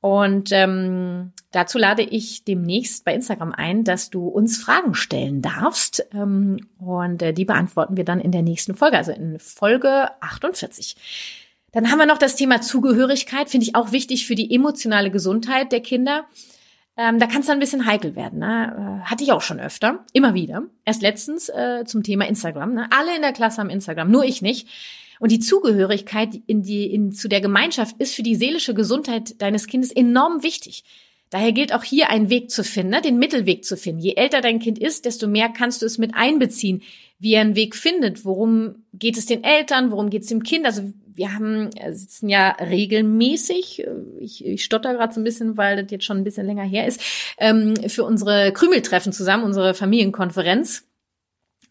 Und 0.00 0.50
ähm, 0.52 1.32
dazu 1.50 1.76
lade 1.76 2.02
ich 2.02 2.44
demnächst 2.44 3.04
bei 3.04 3.14
Instagram 3.14 3.52
ein, 3.52 3.84
dass 3.84 4.08
du 4.08 4.28
uns 4.28 4.56
Fragen 4.56 4.94
stellen 4.94 5.42
darfst. 5.42 6.06
Ähm, 6.14 6.68
und 6.78 7.20
äh, 7.20 7.34
die 7.34 7.44
beantworten 7.44 7.96
wir 7.96 8.04
dann 8.04 8.20
in 8.20 8.32
der 8.32 8.42
nächsten 8.42 8.74
Folge, 8.74 8.96
also 8.96 9.12
in 9.12 9.38
Folge 9.38 10.08
48. 10.22 10.96
Dann 11.72 11.90
haben 11.90 11.98
wir 11.98 12.06
noch 12.06 12.18
das 12.18 12.34
Thema 12.34 12.62
Zugehörigkeit, 12.62 13.50
finde 13.50 13.66
ich 13.66 13.74
auch 13.74 13.92
wichtig 13.92 14.26
für 14.26 14.34
die 14.34 14.54
emotionale 14.54 15.10
Gesundheit 15.10 15.70
der 15.70 15.80
Kinder. 15.80 16.24
Ähm, 17.00 17.18
da 17.18 17.26
kann 17.26 17.40
es 17.40 17.46
dann 17.46 17.56
ein 17.56 17.60
bisschen 17.60 17.86
heikel 17.86 18.14
werden. 18.14 18.40
Ne? 18.40 19.00
Äh, 19.02 19.08
hatte 19.08 19.24
ich 19.24 19.32
auch 19.32 19.40
schon 19.40 19.58
öfter, 19.58 20.04
immer 20.12 20.34
wieder. 20.34 20.64
Erst 20.84 21.00
letztens 21.00 21.48
äh, 21.48 21.84
zum 21.86 22.02
Thema 22.02 22.28
Instagram. 22.28 22.74
Ne? 22.74 22.88
Alle 22.90 23.16
in 23.16 23.22
der 23.22 23.32
Klasse 23.32 23.62
haben 23.62 23.70
Instagram, 23.70 24.10
nur 24.10 24.24
ich 24.24 24.42
nicht. 24.42 24.68
Und 25.18 25.32
die 25.32 25.40
Zugehörigkeit 25.40 26.38
in 26.46 26.62
die, 26.62 26.92
in, 26.92 27.12
zu 27.12 27.28
der 27.28 27.40
Gemeinschaft 27.40 27.96
ist 27.98 28.14
für 28.14 28.22
die 28.22 28.34
seelische 28.34 28.74
Gesundheit 28.74 29.40
deines 29.40 29.66
Kindes 29.66 29.92
enorm 29.92 30.42
wichtig. 30.42 30.84
Daher 31.30 31.52
gilt 31.52 31.72
auch 31.72 31.84
hier 31.84 32.10
einen 32.10 32.28
Weg 32.28 32.50
zu 32.50 32.62
finden, 32.64 32.90
ne? 32.90 33.00
den 33.00 33.18
Mittelweg 33.18 33.64
zu 33.64 33.78
finden. 33.78 34.02
Je 34.02 34.16
älter 34.16 34.42
dein 34.42 34.58
Kind 34.58 34.78
ist, 34.78 35.06
desto 35.06 35.26
mehr 35.26 35.48
kannst 35.48 35.80
du 35.80 35.86
es 35.86 35.96
mit 35.96 36.14
einbeziehen, 36.14 36.82
wie 37.18 37.32
er 37.32 37.40
einen 37.40 37.56
Weg 37.56 37.76
findet. 37.76 38.26
Worum 38.26 38.84
geht 38.92 39.16
es 39.16 39.24
den 39.24 39.42
Eltern? 39.42 39.90
Worum 39.90 40.10
geht 40.10 40.22
es 40.22 40.28
dem 40.28 40.42
Kind? 40.42 40.66
Also 40.66 40.92
wir 41.20 41.34
haben 41.34 41.70
äh, 41.76 41.92
sitzen 41.92 42.30
ja 42.30 42.56
regelmäßig, 42.58 43.86
äh, 43.86 43.90
ich, 44.18 44.44
ich 44.44 44.64
stotter 44.64 44.94
gerade 44.94 45.12
so 45.12 45.20
ein 45.20 45.24
bisschen, 45.24 45.58
weil 45.58 45.76
das 45.82 45.90
jetzt 45.90 46.04
schon 46.06 46.16
ein 46.16 46.24
bisschen 46.24 46.46
länger 46.46 46.64
her 46.64 46.86
ist, 46.86 47.00
ähm, 47.36 47.76
für 47.88 48.04
unsere 48.04 48.52
Krümeltreffen 48.52 49.12
zusammen, 49.12 49.44
unsere 49.44 49.74
Familienkonferenz. 49.74 50.89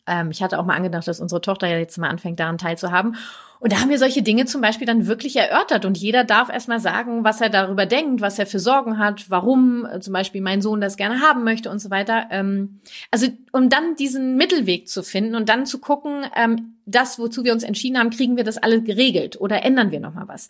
Ähm, 0.10 0.32
ich 0.32 0.41
hatte 0.41 0.60
auch 0.60 0.65
mal 0.65 0.76
angedacht, 0.76 1.08
dass 1.08 1.19
unsere 1.19 1.41
Tochter 1.41 1.67
ja 1.67 1.78
jetzt 1.78 1.98
mal 1.98 2.10
anfängt, 2.10 2.39
daran 2.39 2.58
teilzuhaben. 2.58 3.15
Und 3.60 3.74
da 3.74 3.82
haben 3.82 3.89
wir 3.89 4.00
solche 4.00 4.22
Dinge 4.22 4.45
zum 4.45 4.62
Beispiel 4.62 4.88
dann 4.88 5.06
wirklich 5.06 5.36
erörtert 5.36 5.84
und 5.84 5.98
jeder 5.98 6.24
darf 6.24 6.50
erstmal 6.50 6.80
sagen, 6.80 7.26
was 7.26 7.41
er 7.41 7.50
darüber 7.50 7.86
denkt, 7.86 8.22
was 8.22 8.39
er 8.39 8.45
für 8.45 8.60
Sorgen 8.60 8.98
hat, 8.98 9.30
warum 9.30 9.86
äh, 9.86 10.00
zum 10.00 10.13
Beispiel 10.13 10.41
mein 10.41 10.62
Sohn 10.62 10.80
das 10.80 10.95
gerne 10.95 11.19
haben 11.22 11.43
möchte 11.43 11.69
und 11.69 11.80
so 11.80 11.89
weiter. 11.89 12.28
Ähm, 12.32 12.80
also 13.12 13.28
um 13.52 13.69
dann 13.69 13.95
diesen 13.95 14.38
Mittelweg 14.38 14.88
zu 14.88 15.04
finden 15.04 15.36
und 15.36 15.50
dann 15.50 15.65
zu 15.65 15.80
gucken, 15.80 16.26
ähm, 16.36 16.76
das, 16.86 17.19
wozu 17.19 17.43
wir 17.43 17.54
uns 17.54 17.63
entschieden 17.63 18.00
haben, 18.00 18.10
kriegen 18.10 18.38
wir 18.38 18.45
das 18.45 18.58
alle 18.58 18.82
geregelt 18.82 19.39
oder 19.39 19.63
ändern 19.63 19.91
wir 19.91 20.00
nochmal 20.00 20.28
was. 20.28 20.50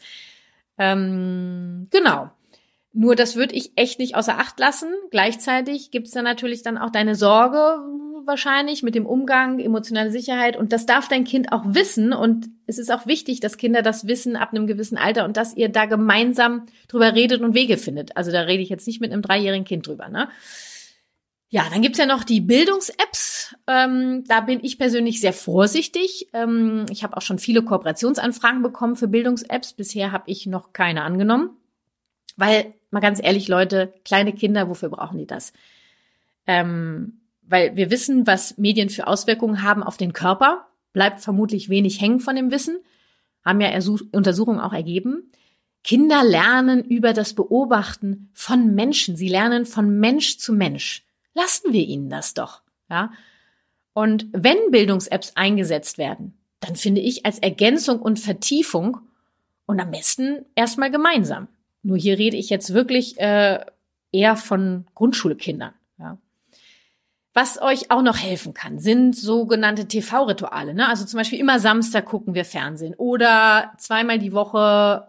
Ähm, 0.77 1.87
genau. 1.91 2.29
Nur 2.91 3.15
das 3.15 3.35
würde 3.35 3.55
ich 3.55 3.71
echt 3.75 3.99
nicht 3.99 4.15
außer 4.15 4.39
Acht 4.39 4.59
lassen. 4.59 4.89
Gleichzeitig 5.11 5.91
gibt's 5.91 6.11
da 6.11 6.21
natürlich 6.21 6.63
dann 6.63 6.77
auch 6.77 6.89
deine 6.89 7.15
Sorge, 7.15 7.77
wahrscheinlich 8.25 8.83
mit 8.83 8.95
dem 8.95 9.05
Umgang, 9.05 9.59
emotionale 9.59 10.11
Sicherheit. 10.11 10.57
Und 10.57 10.71
das 10.73 10.85
darf 10.85 11.07
dein 11.07 11.23
Kind 11.23 11.51
auch 11.51 11.63
wissen. 11.65 12.13
Und 12.13 12.47
es 12.65 12.77
ist 12.77 12.91
auch 12.91 13.05
wichtig, 13.05 13.39
dass 13.39 13.57
Kinder 13.57 13.81
das 13.81 14.07
wissen 14.07 14.35
ab 14.35 14.53
einem 14.53 14.67
gewissen 14.67 14.97
Alter 14.97 15.25
und 15.25 15.37
dass 15.37 15.55
ihr 15.55 15.69
da 15.69 15.85
gemeinsam 15.85 16.65
drüber 16.87 17.13
redet 17.13 17.41
und 17.41 17.53
Wege 17.53 17.77
findet. 17.77 18.17
Also 18.17 18.31
da 18.31 18.41
rede 18.41 18.63
ich 18.63 18.69
jetzt 18.69 18.87
nicht 18.87 19.01
mit 19.01 19.11
einem 19.11 19.21
dreijährigen 19.21 19.65
Kind 19.65 19.87
drüber. 19.87 20.09
Ne? 20.09 20.29
Ja, 21.49 21.65
dann 21.71 21.81
gibt's 21.81 21.97
ja 21.97 22.05
noch 22.05 22.23
die 22.23 22.41
Bildungs-Apps. 22.41 23.55
Ähm, 23.67 24.23
da 24.27 24.41
bin 24.41 24.59
ich 24.63 24.77
persönlich 24.77 25.19
sehr 25.19 25.33
vorsichtig. 25.33 26.29
Ähm, 26.33 26.85
ich 26.91 27.03
habe 27.03 27.17
auch 27.17 27.21
schon 27.23 27.39
viele 27.39 27.63
Kooperationsanfragen 27.63 28.61
bekommen 28.61 28.95
für 28.95 29.07
Bildungs-Apps. 29.07 29.73
Bisher 29.73 30.11
habe 30.11 30.25
ich 30.27 30.45
noch 30.45 30.73
keine 30.73 31.01
angenommen. 31.01 31.57
Weil, 32.35 32.73
mal 32.91 32.99
ganz 32.99 33.19
ehrlich, 33.21 33.47
Leute, 33.47 33.93
kleine 34.05 34.33
Kinder, 34.33 34.69
wofür 34.69 34.89
brauchen 34.89 35.17
die 35.17 35.27
das? 35.27 35.53
Ähm, 36.47 37.21
weil 37.41 37.75
wir 37.75 37.89
wissen, 37.91 38.27
was 38.27 38.57
Medien 38.57 38.89
für 38.89 39.07
Auswirkungen 39.07 39.63
haben 39.63 39.83
auf 39.83 39.97
den 39.97 40.13
Körper, 40.13 40.67
bleibt 40.93 41.19
vermutlich 41.19 41.69
wenig 41.69 42.01
hängen 42.01 42.19
von 42.19 42.35
dem 42.35 42.51
Wissen, 42.51 42.79
haben 43.43 43.61
ja 43.61 43.69
Untersuchungen 44.11 44.59
auch 44.59 44.73
ergeben. 44.73 45.31
Kinder 45.83 46.23
lernen 46.23 46.83
über 46.83 47.13
das 47.13 47.33
Beobachten 47.33 48.29
von 48.33 48.75
Menschen. 48.75 49.15
Sie 49.15 49.29
lernen 49.29 49.65
von 49.65 49.99
Mensch 49.99 50.37
zu 50.37 50.53
Mensch. 50.53 51.05
Lassen 51.33 51.71
wir 51.71 51.85
ihnen 51.85 52.09
das 52.09 52.33
doch, 52.33 52.61
ja. 52.89 53.11
Und 53.93 54.27
wenn 54.31 54.57
Bildungs-Apps 54.71 55.33
eingesetzt 55.35 55.97
werden, 55.97 56.37
dann 56.59 56.75
finde 56.75 57.01
ich 57.01 57.25
als 57.25 57.39
Ergänzung 57.39 57.99
und 57.99 58.19
Vertiefung 58.19 58.99
und 59.65 59.79
am 59.79 59.91
besten 59.91 60.45
erstmal 60.55 60.91
gemeinsam. 60.91 61.47
Nur 61.83 61.97
hier 61.97 62.17
rede 62.17 62.37
ich 62.37 62.49
jetzt 62.49 62.73
wirklich 62.73 63.19
äh, 63.19 63.59
eher 64.11 64.35
von 64.35 64.85
Grundschulkindern. 64.95 65.73
Ja. 65.97 66.17
Was 67.33 67.61
euch 67.61 67.91
auch 67.91 68.01
noch 68.01 68.17
helfen 68.17 68.53
kann, 68.53 68.79
sind 68.79 69.15
sogenannte 69.15 69.87
TV-Rituale. 69.87 70.73
Ne? 70.73 70.87
Also 70.89 71.05
zum 71.05 71.19
Beispiel 71.19 71.39
immer 71.39 71.59
Samstag 71.59 72.05
gucken 72.05 72.33
wir 72.33 72.43
Fernsehen 72.43 72.95
oder 72.97 73.71
zweimal 73.77 74.17
die 74.17 74.33
Woche, 74.33 75.05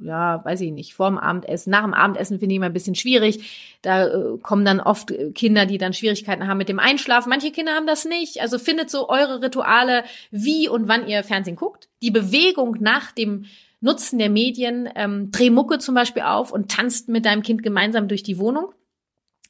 äh, 0.00 0.04
ja, 0.04 0.42
weiß 0.44 0.62
ich 0.62 0.72
nicht, 0.72 0.94
vor 0.94 1.10
dem 1.10 1.18
Abendessen. 1.18 1.70
Nach 1.70 1.82
dem 1.82 1.92
Abendessen 1.92 2.38
finde 2.38 2.54
ich 2.54 2.56
immer 2.56 2.66
ein 2.66 2.72
bisschen 2.72 2.94
schwierig. 2.94 3.78
Da 3.82 4.06
äh, 4.06 4.38
kommen 4.42 4.64
dann 4.64 4.80
oft 4.80 5.12
Kinder, 5.34 5.66
die 5.66 5.76
dann 5.76 5.92
Schwierigkeiten 5.92 6.48
haben 6.48 6.58
mit 6.58 6.70
dem 6.70 6.78
Einschlafen. 6.78 7.28
Manche 7.28 7.52
Kinder 7.52 7.74
haben 7.74 7.86
das 7.86 8.06
nicht. 8.06 8.40
Also 8.40 8.58
findet 8.58 8.90
so 8.90 9.10
eure 9.10 9.42
Rituale, 9.42 10.04
wie 10.30 10.70
und 10.70 10.88
wann 10.88 11.06
ihr 11.06 11.22
Fernsehen 11.22 11.56
guckt. 11.56 11.90
Die 12.02 12.10
Bewegung 12.10 12.78
nach 12.80 13.12
dem 13.12 13.44
Nutzen 13.80 14.18
der 14.18 14.30
Medien, 14.30 14.88
ähm, 14.94 15.30
dreh 15.30 15.50
Mucke 15.50 15.78
zum 15.78 15.94
Beispiel 15.94 16.22
auf 16.22 16.52
und 16.52 16.70
tanzt 16.70 17.08
mit 17.08 17.24
deinem 17.24 17.42
Kind 17.42 17.62
gemeinsam 17.62 18.08
durch 18.08 18.22
die 18.22 18.38
Wohnung. 18.38 18.72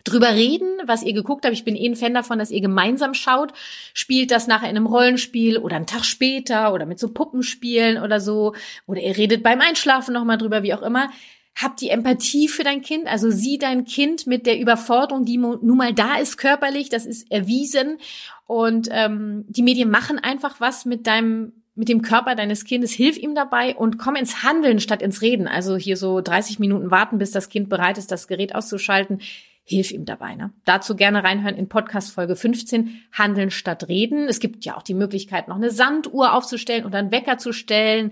Drüber 0.04 0.34
reden, 0.34 0.78
was 0.86 1.02
ihr 1.02 1.12
geguckt 1.12 1.44
habt. 1.44 1.52
Ich 1.52 1.64
bin 1.64 1.76
eh 1.76 1.86
ein 1.86 1.96
Fan 1.96 2.14
davon, 2.14 2.38
dass 2.38 2.50
ihr 2.50 2.62
gemeinsam 2.62 3.12
schaut. 3.12 3.52
Spielt 3.92 4.30
das 4.30 4.46
nachher 4.46 4.70
in 4.70 4.76
einem 4.76 4.86
Rollenspiel 4.86 5.58
oder 5.58 5.76
einen 5.76 5.86
Tag 5.86 6.04
später 6.04 6.72
oder 6.72 6.86
mit 6.86 6.98
so 6.98 7.12
Puppenspielen 7.12 8.02
oder 8.02 8.18
so. 8.18 8.54
Oder 8.86 9.02
ihr 9.02 9.16
redet 9.16 9.42
beim 9.42 9.60
Einschlafen 9.60 10.14
nochmal 10.14 10.38
drüber, 10.38 10.62
wie 10.62 10.72
auch 10.72 10.82
immer. 10.82 11.10
Habt 11.54 11.82
die 11.82 11.90
Empathie 11.90 12.48
für 12.48 12.62
dein 12.62 12.80
Kind, 12.80 13.08
also 13.08 13.30
sieh 13.30 13.58
dein 13.58 13.84
Kind 13.84 14.26
mit 14.26 14.46
der 14.46 14.58
Überforderung, 14.58 15.26
die 15.26 15.36
nun 15.36 15.76
mal 15.76 15.92
da 15.92 16.16
ist 16.16 16.38
körperlich, 16.38 16.88
das 16.88 17.04
ist 17.04 17.30
erwiesen. 17.30 17.98
Und 18.46 18.88
ähm, 18.90 19.44
die 19.48 19.62
Medien 19.62 19.90
machen 19.90 20.18
einfach 20.18 20.60
was 20.60 20.86
mit 20.86 21.06
deinem 21.06 21.59
mit 21.74 21.88
dem 21.88 22.02
Körper 22.02 22.34
deines 22.34 22.64
Kindes, 22.64 22.92
hilf 22.92 23.16
ihm 23.16 23.34
dabei 23.34 23.74
und 23.76 23.98
komm 23.98 24.16
ins 24.16 24.42
Handeln 24.42 24.80
statt 24.80 25.02
ins 25.02 25.22
Reden. 25.22 25.48
Also 25.48 25.76
hier 25.76 25.96
so 25.96 26.20
30 26.20 26.58
Minuten 26.58 26.90
warten, 26.90 27.18
bis 27.18 27.30
das 27.30 27.48
Kind 27.48 27.68
bereit 27.68 27.98
ist, 27.98 28.10
das 28.10 28.28
Gerät 28.28 28.54
auszuschalten. 28.54 29.20
Hilf 29.62 29.92
ihm 29.92 30.04
dabei. 30.04 30.34
Ne? 30.34 30.52
Dazu 30.64 30.96
gerne 30.96 31.22
reinhören 31.22 31.54
in 31.54 31.68
Podcast 31.68 32.12
Folge 32.12 32.34
15, 32.34 33.02
Handeln 33.12 33.52
statt 33.52 33.86
Reden. 33.88 34.26
Es 34.26 34.40
gibt 34.40 34.64
ja 34.64 34.76
auch 34.76 34.82
die 34.82 34.94
Möglichkeit, 34.94 35.46
noch 35.46 35.56
eine 35.56 35.70
Sanduhr 35.70 36.34
aufzustellen 36.34 36.84
oder 36.84 36.98
einen 36.98 37.12
Wecker 37.12 37.38
zu 37.38 37.52
stellen. 37.52 38.10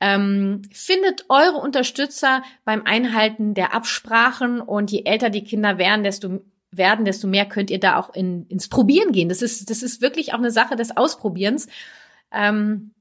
Ähm, 0.00 0.62
findet 0.70 1.24
eure 1.28 1.56
Unterstützer 1.56 2.42
beim 2.64 2.82
Einhalten 2.84 3.54
der 3.54 3.74
Absprachen 3.74 4.60
und 4.60 4.92
je 4.92 5.02
älter 5.04 5.30
die 5.30 5.42
Kinder 5.42 5.78
werden, 5.78 6.04
desto 6.04 6.42
werden, 6.70 7.04
desto 7.04 7.26
mehr 7.26 7.46
könnt 7.46 7.70
ihr 7.70 7.80
da 7.80 7.98
auch 7.98 8.14
in, 8.14 8.46
ins 8.46 8.68
Probieren 8.68 9.10
gehen. 9.10 9.28
Das 9.28 9.42
ist, 9.42 9.70
das 9.70 9.82
ist 9.82 10.00
wirklich 10.00 10.32
auch 10.32 10.38
eine 10.38 10.52
Sache 10.52 10.76
des 10.76 10.96
Ausprobierens. 10.96 11.66
Ähm, 12.32 12.92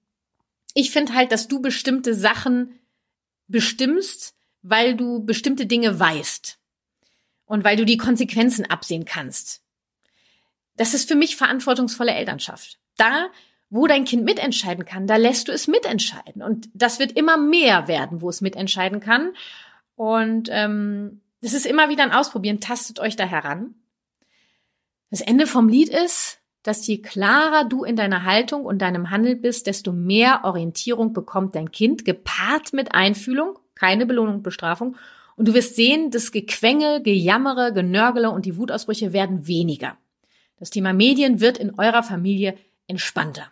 ich 0.73 0.91
finde 0.91 1.13
halt, 1.13 1.32
dass 1.32 1.47
du 1.47 1.62
bestimmte 1.62 2.13
Sachen 2.13 2.79
bestimmst, 3.47 4.36
weil 4.62 4.95
du 4.95 5.25
bestimmte 5.25 5.65
Dinge 5.65 5.99
weißt 5.99 6.60
und 7.45 7.63
weil 7.63 7.75
du 7.75 7.86
die 7.86 7.97
Konsequenzen 7.97 8.65
absehen 8.65 9.05
kannst. 9.05 9.63
Das 10.75 10.93
ist 10.93 11.08
für 11.08 11.15
mich 11.15 11.36
verantwortungsvolle 11.36 12.13
Elternschaft. 12.13 12.79
Da, 12.95 13.29
wo 13.69 13.88
dein 13.88 14.05
Kind 14.05 14.23
mitentscheiden 14.23 14.86
kann, 14.86 15.08
da 15.08 15.17
lässt 15.17 15.47
du 15.47 15.51
es 15.51 15.67
mitentscheiden. 15.67 16.41
Und 16.41 16.69
das 16.73 16.99
wird 16.99 17.13
immer 17.13 17.38
mehr 17.38 17.88
werden, 17.88 18.21
wo 18.21 18.29
es 18.29 18.41
mitentscheiden 18.41 18.99
kann. 18.99 19.34
Und 19.95 20.49
ähm, 20.51 21.21
das 21.41 21.53
ist 21.53 21.65
immer 21.65 21.89
wieder 21.89 22.03
ein 22.03 22.12
Ausprobieren. 22.12 22.62
Tastet 22.62 22.99
euch 22.99 23.15
da 23.15 23.25
heran. 23.25 23.75
Das 25.10 25.21
Ende 25.21 25.47
vom 25.47 25.69
Lied 25.69 25.89
ist, 25.89 26.38
dass 26.69 26.86
je 26.86 27.01
klarer 27.01 27.65
du 27.65 27.84
in 27.84 27.95
deiner 27.95 28.25
Haltung 28.25 28.63
und 28.63 28.84
deinem 28.84 29.10
Handel 29.10 29.36
bist, 29.36 29.65
desto 29.65 29.91
mehr 29.91 30.41
Orientierung 30.43 31.13
bekommt 31.13 31.55
dein 31.55 31.71
Kind, 31.71 32.05
gepaart 32.05 32.73
mit 32.73 32.93
Einfühlung, 32.93 33.58
keine 33.73 34.05
Belohnung, 34.05 34.43
Bestrafung. 34.43 34.95
Und 35.36 35.47
du 35.47 35.55
wirst 35.55 35.75
sehen, 35.75 36.12
das 36.12 36.32
Gequengel, 36.32 37.01
Gejammere, 37.01 37.73
Genörgele 37.73 38.29
und 38.29 38.45
die 38.45 38.55
Wutausbrüche 38.55 39.13
werden 39.13 39.47
weniger. 39.47 39.97
Das 40.60 40.69
Thema 40.69 40.93
Medien 40.93 41.39
wird 41.39 41.58
in 41.58 41.73
eurer 41.79 42.03
Familie 42.03 42.55
entspannter. 42.86 43.47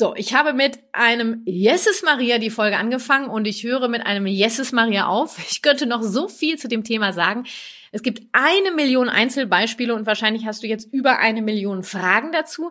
So, 0.00 0.14
ich 0.14 0.32
habe 0.32 0.52
mit 0.52 0.78
einem 0.92 1.42
Yeses 1.44 2.04
Maria 2.04 2.38
die 2.38 2.50
Folge 2.50 2.76
angefangen 2.76 3.28
und 3.28 3.48
ich 3.48 3.64
höre 3.64 3.88
mit 3.88 4.06
einem 4.06 4.28
Yeses 4.28 4.70
Maria 4.70 5.08
auf. 5.08 5.38
Ich 5.50 5.60
könnte 5.60 5.86
noch 5.86 6.04
so 6.04 6.28
viel 6.28 6.56
zu 6.56 6.68
dem 6.68 6.84
Thema 6.84 7.12
sagen. 7.12 7.46
Es 7.90 8.04
gibt 8.04 8.22
eine 8.30 8.70
Million 8.76 9.08
Einzelbeispiele 9.08 9.92
und 9.92 10.06
wahrscheinlich 10.06 10.46
hast 10.46 10.62
du 10.62 10.68
jetzt 10.68 10.92
über 10.92 11.18
eine 11.18 11.42
Million 11.42 11.82
Fragen 11.82 12.30
dazu. 12.30 12.70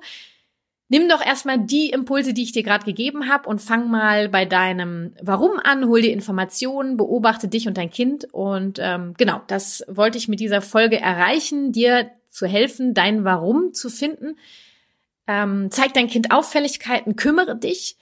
Nimm 0.88 1.10
doch 1.10 1.22
erstmal 1.22 1.60
die 1.60 1.90
Impulse, 1.90 2.34
die 2.34 2.44
ich 2.44 2.54
dir 2.54 2.64
gerade 2.64 2.86
gegeben 2.86 3.28
habe 3.28 3.50
und 3.50 3.60
fang 3.60 3.92
mal 3.92 4.30
bei 4.30 4.46
deinem 4.46 5.14
Warum 5.22 5.60
an, 5.62 5.86
hol 5.86 6.02
dir 6.02 6.14
Informationen, 6.14 6.96
beobachte 6.96 7.50
dich 7.50 7.68
und 7.68 7.78
dein 7.78 7.90
Kind. 7.90 8.26
Und 8.32 8.80
ähm, 8.82 9.16
genau, 9.18 9.42
das 9.48 9.84
wollte 9.90 10.18
ich 10.18 10.30
mit 10.30 10.40
dieser 10.40 10.62
Folge 10.62 11.02
erreichen, 11.02 11.74
dir 11.74 12.10
zu 12.30 12.48
helfen, 12.48 12.94
dein 12.94 13.26
Warum 13.26 13.74
zu 13.74 13.90
finden. 13.90 14.38
Ähm, 15.28 15.70
zeig 15.72 15.94
dein 15.94 16.08
Kind 16.08 16.32
Auffälligkeiten, 16.32 17.16
kümmere 17.16 17.58
dich. 17.58 17.98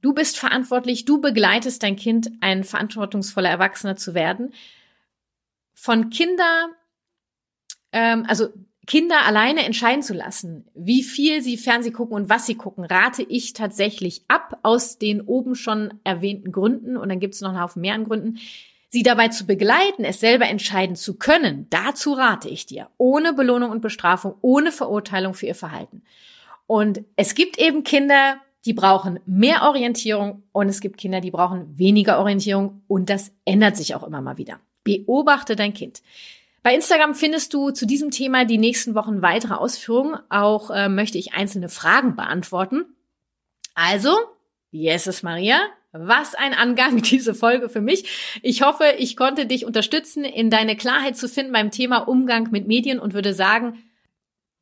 Du 0.00 0.14
bist 0.14 0.38
verantwortlich, 0.38 1.04
du 1.04 1.20
begleitest 1.20 1.82
dein 1.82 1.96
Kind, 1.96 2.30
ein 2.40 2.64
verantwortungsvoller 2.64 3.50
Erwachsener 3.50 3.96
zu 3.96 4.14
werden 4.14 4.52
von 5.80 6.10
Kinder, 6.10 6.68
ähm, 7.92 8.26
also 8.28 8.48
Kinder 8.86 9.24
alleine 9.24 9.64
entscheiden 9.64 10.02
zu 10.02 10.12
lassen, 10.12 10.66
wie 10.74 11.02
viel 11.02 11.42
sie 11.42 11.56
Fernseh 11.56 11.90
gucken 11.90 12.16
und 12.16 12.28
was 12.28 12.44
sie 12.44 12.54
gucken, 12.54 12.84
rate 12.84 13.22
ich 13.22 13.54
tatsächlich 13.54 14.22
ab 14.28 14.58
aus 14.62 14.98
den 14.98 15.22
oben 15.22 15.54
schon 15.54 15.94
erwähnten 16.04 16.52
Gründen. 16.52 16.96
Und 16.98 17.08
dann 17.08 17.20
gibt 17.20 17.34
es 17.34 17.40
noch 17.40 17.50
einen 17.50 17.62
Haufen 17.62 17.80
mehr 17.80 17.94
an 17.94 18.04
Gründen. 18.04 18.38
Sie 18.88 19.02
dabei 19.02 19.28
zu 19.28 19.46
begleiten, 19.46 20.04
es 20.04 20.20
selber 20.20 20.48
entscheiden 20.48 20.96
zu 20.96 21.16
können, 21.16 21.66
dazu 21.70 22.12
rate 22.12 22.48
ich 22.48 22.66
dir. 22.66 22.88
Ohne 22.98 23.32
Belohnung 23.32 23.70
und 23.70 23.80
Bestrafung, 23.80 24.34
ohne 24.42 24.72
Verurteilung 24.72 25.32
für 25.32 25.46
ihr 25.46 25.54
Verhalten. 25.54 26.02
Und 26.70 27.02
es 27.16 27.34
gibt 27.34 27.58
eben 27.58 27.82
Kinder, 27.82 28.36
die 28.64 28.74
brauchen 28.74 29.18
mehr 29.26 29.62
Orientierung 29.62 30.44
und 30.52 30.68
es 30.68 30.80
gibt 30.80 30.98
Kinder, 30.98 31.20
die 31.20 31.32
brauchen 31.32 31.76
weniger 31.76 32.20
Orientierung 32.20 32.84
und 32.86 33.10
das 33.10 33.32
ändert 33.44 33.76
sich 33.76 33.96
auch 33.96 34.04
immer 34.04 34.20
mal 34.20 34.38
wieder. 34.38 34.60
Beobachte 34.84 35.56
dein 35.56 35.74
Kind. 35.74 36.00
Bei 36.62 36.72
Instagram 36.72 37.16
findest 37.16 37.54
du 37.54 37.72
zu 37.72 37.86
diesem 37.86 38.12
Thema 38.12 38.44
die 38.44 38.56
nächsten 38.56 38.94
Wochen 38.94 39.20
weitere 39.20 39.54
Ausführungen. 39.54 40.20
Auch 40.28 40.70
äh, 40.70 40.88
möchte 40.88 41.18
ich 41.18 41.34
einzelne 41.34 41.68
Fragen 41.68 42.14
beantworten. 42.14 42.84
Also, 43.74 44.16
Jesus 44.70 45.24
Maria, 45.24 45.58
was 45.90 46.36
ein 46.36 46.54
Angang 46.54 47.02
diese 47.02 47.34
Folge 47.34 47.68
für 47.68 47.80
mich. 47.80 48.38
Ich 48.42 48.62
hoffe, 48.62 48.94
ich 48.96 49.16
konnte 49.16 49.46
dich 49.46 49.66
unterstützen, 49.66 50.22
in 50.22 50.50
deine 50.50 50.76
Klarheit 50.76 51.16
zu 51.16 51.28
finden 51.28 51.50
beim 51.50 51.72
Thema 51.72 52.06
Umgang 52.06 52.52
mit 52.52 52.68
Medien 52.68 53.00
und 53.00 53.12
würde 53.12 53.34
sagen, 53.34 53.82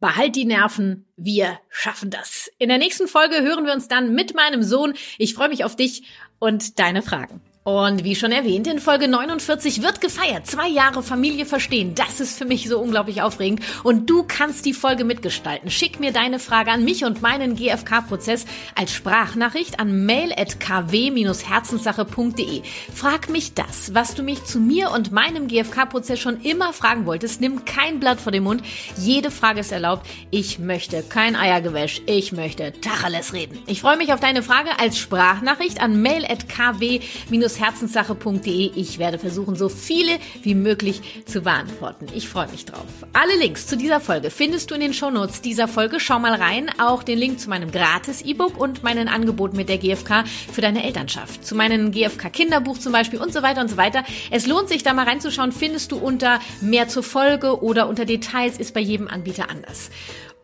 behalt 0.01 0.37
die 0.37 0.45
Nerven, 0.45 1.07
wir 1.17 1.59
schaffen 1.69 2.11
das. 2.11 2.51
In 2.59 2.69
der 2.69 2.79
nächsten 2.79 3.09
Folge 3.09 3.43
hören 3.43 3.67
wir 3.67 3.73
uns 3.73 3.89
dann 3.89 4.15
mit 4.15 4.35
meinem 4.35 4.63
Sohn. 4.63 4.95
Ich 5.19 5.35
freue 5.35 5.49
mich 5.49 5.65
auf 5.65 5.77
dich 5.77 6.05
und 6.39 6.79
deine 6.79 7.03
Fragen. 7.03 7.41
Und 7.69 8.03
wie 8.03 8.17
schon 8.17 8.33
erwähnt, 8.33 8.67
in 8.67 8.79
Folge 8.79 9.09
49 9.09 9.83
wird 9.83 10.01
gefeiert. 10.01 10.47
Zwei 10.47 10.69
Jahre 10.69 11.03
Familie 11.03 11.45
verstehen. 11.45 11.95
Das 11.95 12.19
ist 12.19 12.39
für 12.39 12.47
mich 12.47 12.67
so 12.67 12.79
unglaublich 12.79 13.21
aufregend. 13.21 13.61
Und 13.83 14.09
du 14.09 14.23
kannst 14.23 14.65
die 14.65 14.73
Folge 14.73 15.05
mitgestalten. 15.05 15.71
Schick 15.71 16.01
mir 16.01 16.11
deine 16.11 16.39
Frage 16.39 16.71
an 16.71 16.83
mich 16.83 17.05
und 17.05 17.21
meinen 17.21 17.57
GFK-Prozess 17.57 18.47
als 18.75 18.95
Sprachnachricht 18.95 19.81
an 19.81 20.07
mail.kw-herzenssache.de. 20.07 22.63
Frag 22.95 23.29
mich 23.29 23.53
das, 23.53 23.93
was 23.93 24.15
du 24.15 24.23
mich 24.23 24.45
zu 24.45 24.61
mir 24.61 24.91
und 24.91 25.13
meinem 25.13 25.47
GFK-Prozess 25.47 26.21
schon 26.21 26.41
immer 26.41 26.73
fragen 26.73 27.05
wolltest. 27.05 27.43
Nimm 27.43 27.67
kein 27.67 28.01
Blatt 28.01 28.19
vor 28.19 28.33
den 28.33 28.45
Mund. 28.45 28.63
Jede 28.97 29.31
Frage 29.31 29.61
ist 29.61 29.73
erlaubt. 29.73 30.07
Ich 30.31 30.59
möchte 30.59 31.03
kein 31.03 31.37
Eiergewäsch. 31.37 32.01
Ich 32.07 32.33
möchte 32.33 32.73
Tacheles 32.81 33.35
reden. 33.35 33.59
Ich 33.67 33.83
freue 33.83 33.99
mich 33.99 34.15
auf 34.15 34.21
deine 34.21 34.43
Frage 34.43 34.71
als 34.79 34.97
Sprachnachricht 34.97 35.83
an 35.83 36.01
mail.kw-herzenssache.de 36.01 37.58
herzenssache.de. 37.61 38.73
Ich 38.75 38.99
werde 38.99 39.19
versuchen, 39.19 39.57
so 39.57 39.69
viele 39.69 40.19
wie 40.43 40.55
möglich 40.55 41.25
zu 41.27 41.43
beantworten. 41.43 42.07
Ich 42.15 42.29
freue 42.29 42.49
mich 42.49 42.65
drauf. 42.65 42.87
Alle 43.13 43.37
Links 43.39 43.67
zu 43.67 43.77
dieser 43.77 44.01
Folge 44.01 44.31
findest 44.31 44.71
du 44.71 44.75
in 44.75 44.81
den 44.81 44.95
Shownotes 44.95 45.41
dieser 45.41 45.69
Folge. 45.69 46.01
Schau 46.01 46.19
mal 46.19 46.35
rein. 46.35 46.71
Auch 46.79 47.03
den 47.03 47.19
Link 47.19 47.41
zu 47.41 47.49
meinem 47.49 47.71
Gratis-E-Book 47.71 48.59
und 48.59 48.83
meinen 48.83 49.09
Angeboten 49.09 49.57
mit 49.57 49.69
der 49.69 49.79
GfK 49.79 50.25
für 50.53 50.61
deine 50.61 50.85
Elternschaft. 50.85 51.45
Zu 51.45 51.55
meinem 51.55 51.93
GfK-Kinderbuch 51.93 52.79
zum 52.79 52.93
Beispiel 52.93 53.21
und 53.21 53.33
so 53.33 53.43
weiter 53.43 53.61
und 53.61 53.69
so 53.69 53.77
weiter. 53.77 54.05
Es 54.31 54.47
lohnt 54.47 54.69
sich, 54.69 54.83
da 54.83 54.95
mal 54.95 55.07
reinzuschauen. 55.07 55.53
Findest 55.53 55.93
du 55.93 55.97
unter 55.97 56.41
mehr 56.61 56.89
zur 56.89 57.03
Folge 57.03 57.63
oder 57.63 57.89
unter 57.89 58.05
Details 58.05 58.59
ist 58.59 58.75
bei 58.75 58.81
jedem 58.81 59.09
Anbieter 59.09 59.51
anders. 59.51 59.91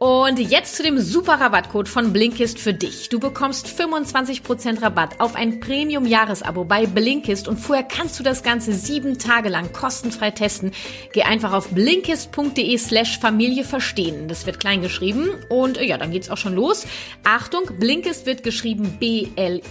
Und 0.04 0.38
jetzt 0.38 0.76
zu 0.76 0.82
dem 0.82 1.00
super 1.00 1.40
Rabattcode 1.40 1.88
von 1.88 2.12
Blinkist 2.12 2.58
für 2.58 2.74
dich. 2.74 3.08
Du 3.08 3.18
bekommst 3.18 3.66
25% 3.66 4.82
Rabatt 4.82 5.18
auf 5.18 5.34
ein 5.34 5.60
Premium-Jahresabo 5.60 6.64
bei 6.64 6.84
Blinkist 6.84 7.48
und 7.48 7.56
vorher 7.56 7.84
kannst 7.84 8.20
du 8.20 8.22
das 8.22 8.42
Ganze 8.42 8.74
sieben 8.74 9.18
Tage 9.18 9.48
lang 9.48 9.72
kostenfrei 9.72 10.30
testen. 10.30 10.72
Geh 11.14 11.22
einfach 11.22 11.54
auf 11.54 11.68
blinkist.de 11.70 12.76
slash 12.76 13.18
Familie 13.18 13.64
verstehen. 13.64 14.28
Das 14.28 14.44
wird 14.44 14.60
klein 14.60 14.82
geschrieben 14.82 15.30
und 15.48 15.80
ja, 15.80 15.96
dann 15.96 16.10
geht's 16.10 16.28
auch 16.28 16.36
schon 16.36 16.54
los. 16.54 16.86
Achtung, 17.22 17.62
Blinkist 17.78 18.26
wird 18.26 18.42
geschrieben 18.42 18.98
B-L-I-N-K-I-S-T. 19.00 19.64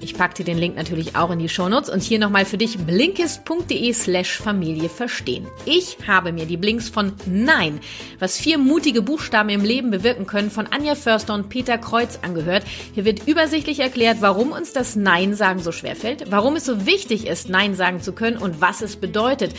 Ich 0.00 0.14
packe 0.14 0.34
dir 0.34 0.44
den 0.44 0.58
Link 0.58 0.76
natürlich 0.76 1.16
auch 1.16 1.30
in 1.30 1.38
die 1.38 1.48
Shownotes 1.48 1.90
und 1.90 2.02
hier 2.02 2.18
nochmal 2.18 2.44
für 2.44 2.58
dich 2.58 2.78
blinkist.de 2.78 3.92
slash 3.92 4.38
Familie 4.38 4.88
verstehen. 4.88 5.46
Ich 5.64 5.96
habe 6.06 6.32
mir 6.32 6.46
die 6.46 6.56
Blinks 6.56 6.88
von 6.88 7.12
Nein, 7.26 7.80
was 8.18 8.38
vier 8.38 8.58
mutige 8.58 9.02
Buchstaben 9.02 9.48
im 9.48 9.64
Leben 9.64 9.90
bewirken 9.90 10.26
können, 10.26 10.50
von 10.50 10.66
Anja 10.66 10.94
Förster 10.94 11.34
und 11.34 11.48
Peter 11.48 11.78
Kreuz 11.78 12.18
angehört. 12.22 12.64
Hier 12.94 13.04
wird 13.04 13.26
übersichtlich 13.26 13.80
erklärt, 13.80 14.18
warum 14.20 14.52
uns 14.52 14.72
das 14.72 14.96
Nein 14.96 15.34
sagen 15.34 15.60
so 15.60 15.72
schwer 15.72 15.96
fällt, 15.96 16.30
warum 16.30 16.56
es 16.56 16.64
so 16.64 16.86
wichtig 16.86 17.26
ist, 17.26 17.48
Nein 17.48 17.74
sagen 17.74 18.00
zu 18.00 18.12
können 18.12 18.36
und 18.36 18.60
was 18.60 18.82
es 18.82 18.96
bedeutet. 18.96 19.54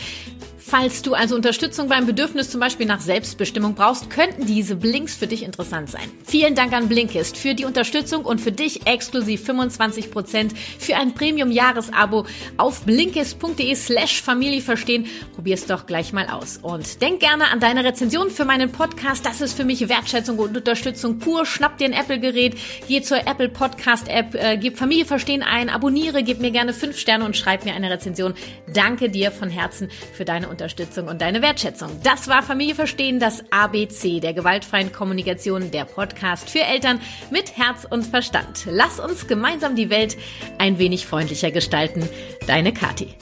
Falls 0.68 1.00
du 1.02 1.14
also 1.14 1.36
Unterstützung 1.36 1.88
beim 1.88 2.06
Bedürfnis 2.06 2.50
zum 2.50 2.58
Beispiel 2.58 2.86
nach 2.86 3.00
Selbstbestimmung 3.00 3.76
brauchst, 3.76 4.10
könnten 4.10 4.46
diese 4.46 4.74
Blinks 4.74 5.14
für 5.14 5.28
dich 5.28 5.44
interessant 5.44 5.88
sein. 5.88 6.02
Vielen 6.24 6.56
Dank 6.56 6.72
an 6.72 6.88
Blinkist 6.88 7.36
für 7.36 7.54
die 7.54 7.64
Unterstützung 7.64 8.24
und 8.24 8.40
für 8.40 8.50
dich 8.50 8.84
exklusiv 8.84 9.48
25% 9.48 10.56
für 10.80 10.96
ein 10.96 11.14
Premium-Jahresabo 11.14 12.26
auf 12.56 12.82
blinkist.de 12.82 13.76
slash 13.76 14.20
Familie 14.20 14.60
verstehen. 14.60 15.06
Probier's 15.36 15.66
doch 15.66 15.86
gleich 15.86 16.12
mal 16.12 16.26
aus. 16.26 16.58
Und 16.60 17.00
denk 17.00 17.20
gerne 17.20 17.48
an 17.52 17.60
deine 17.60 17.84
Rezension 17.84 18.30
für 18.30 18.44
meinen 18.44 18.72
Podcast. 18.72 19.24
Das 19.24 19.40
ist 19.40 19.52
für 19.52 19.64
mich 19.64 19.88
Wertschätzung 19.88 20.36
und 20.36 20.56
Unterstützung 20.56 21.20
pur. 21.20 21.46
Schnapp 21.46 21.78
dir 21.78 21.84
ein 21.84 21.92
Apple-Gerät, 21.92 22.56
geh 22.88 23.02
zur 23.02 23.18
Apple 23.18 23.50
Podcast-App, 23.50 24.34
äh, 24.34 24.58
gib 24.58 24.78
Familie 24.78 25.04
verstehen 25.04 25.44
ein, 25.44 25.68
abonniere, 25.68 26.24
gib 26.24 26.40
mir 26.40 26.50
gerne 26.50 26.74
fünf 26.74 26.98
Sterne 26.98 27.24
und 27.24 27.36
schreib 27.36 27.64
mir 27.64 27.74
eine 27.74 27.88
Rezension. 27.88 28.34
Danke 28.74 29.10
dir 29.10 29.30
von 29.30 29.48
Herzen 29.48 29.90
für 30.12 30.24
deine 30.24 30.48
Unterstützung. 30.48 30.55
Unterstützung 30.56 31.08
und 31.08 31.20
deine 31.20 31.42
Wertschätzung. 31.42 31.90
Das 32.02 32.28
war 32.28 32.42
Familie 32.42 32.74
verstehen, 32.74 33.20
das 33.20 33.44
ABC 33.50 34.20
der 34.20 34.32
gewaltfreien 34.32 34.90
Kommunikation, 34.90 35.70
der 35.70 35.84
Podcast 35.84 36.48
für 36.48 36.62
Eltern 36.62 36.98
mit 37.30 37.58
Herz 37.58 37.86
und 37.88 38.06
Verstand. 38.06 38.66
Lass 38.70 38.98
uns 38.98 39.26
gemeinsam 39.26 39.76
die 39.76 39.90
Welt 39.90 40.16
ein 40.56 40.78
wenig 40.78 41.06
freundlicher 41.06 41.50
gestalten. 41.50 42.08
Deine 42.46 42.72
Kathi. 42.72 43.14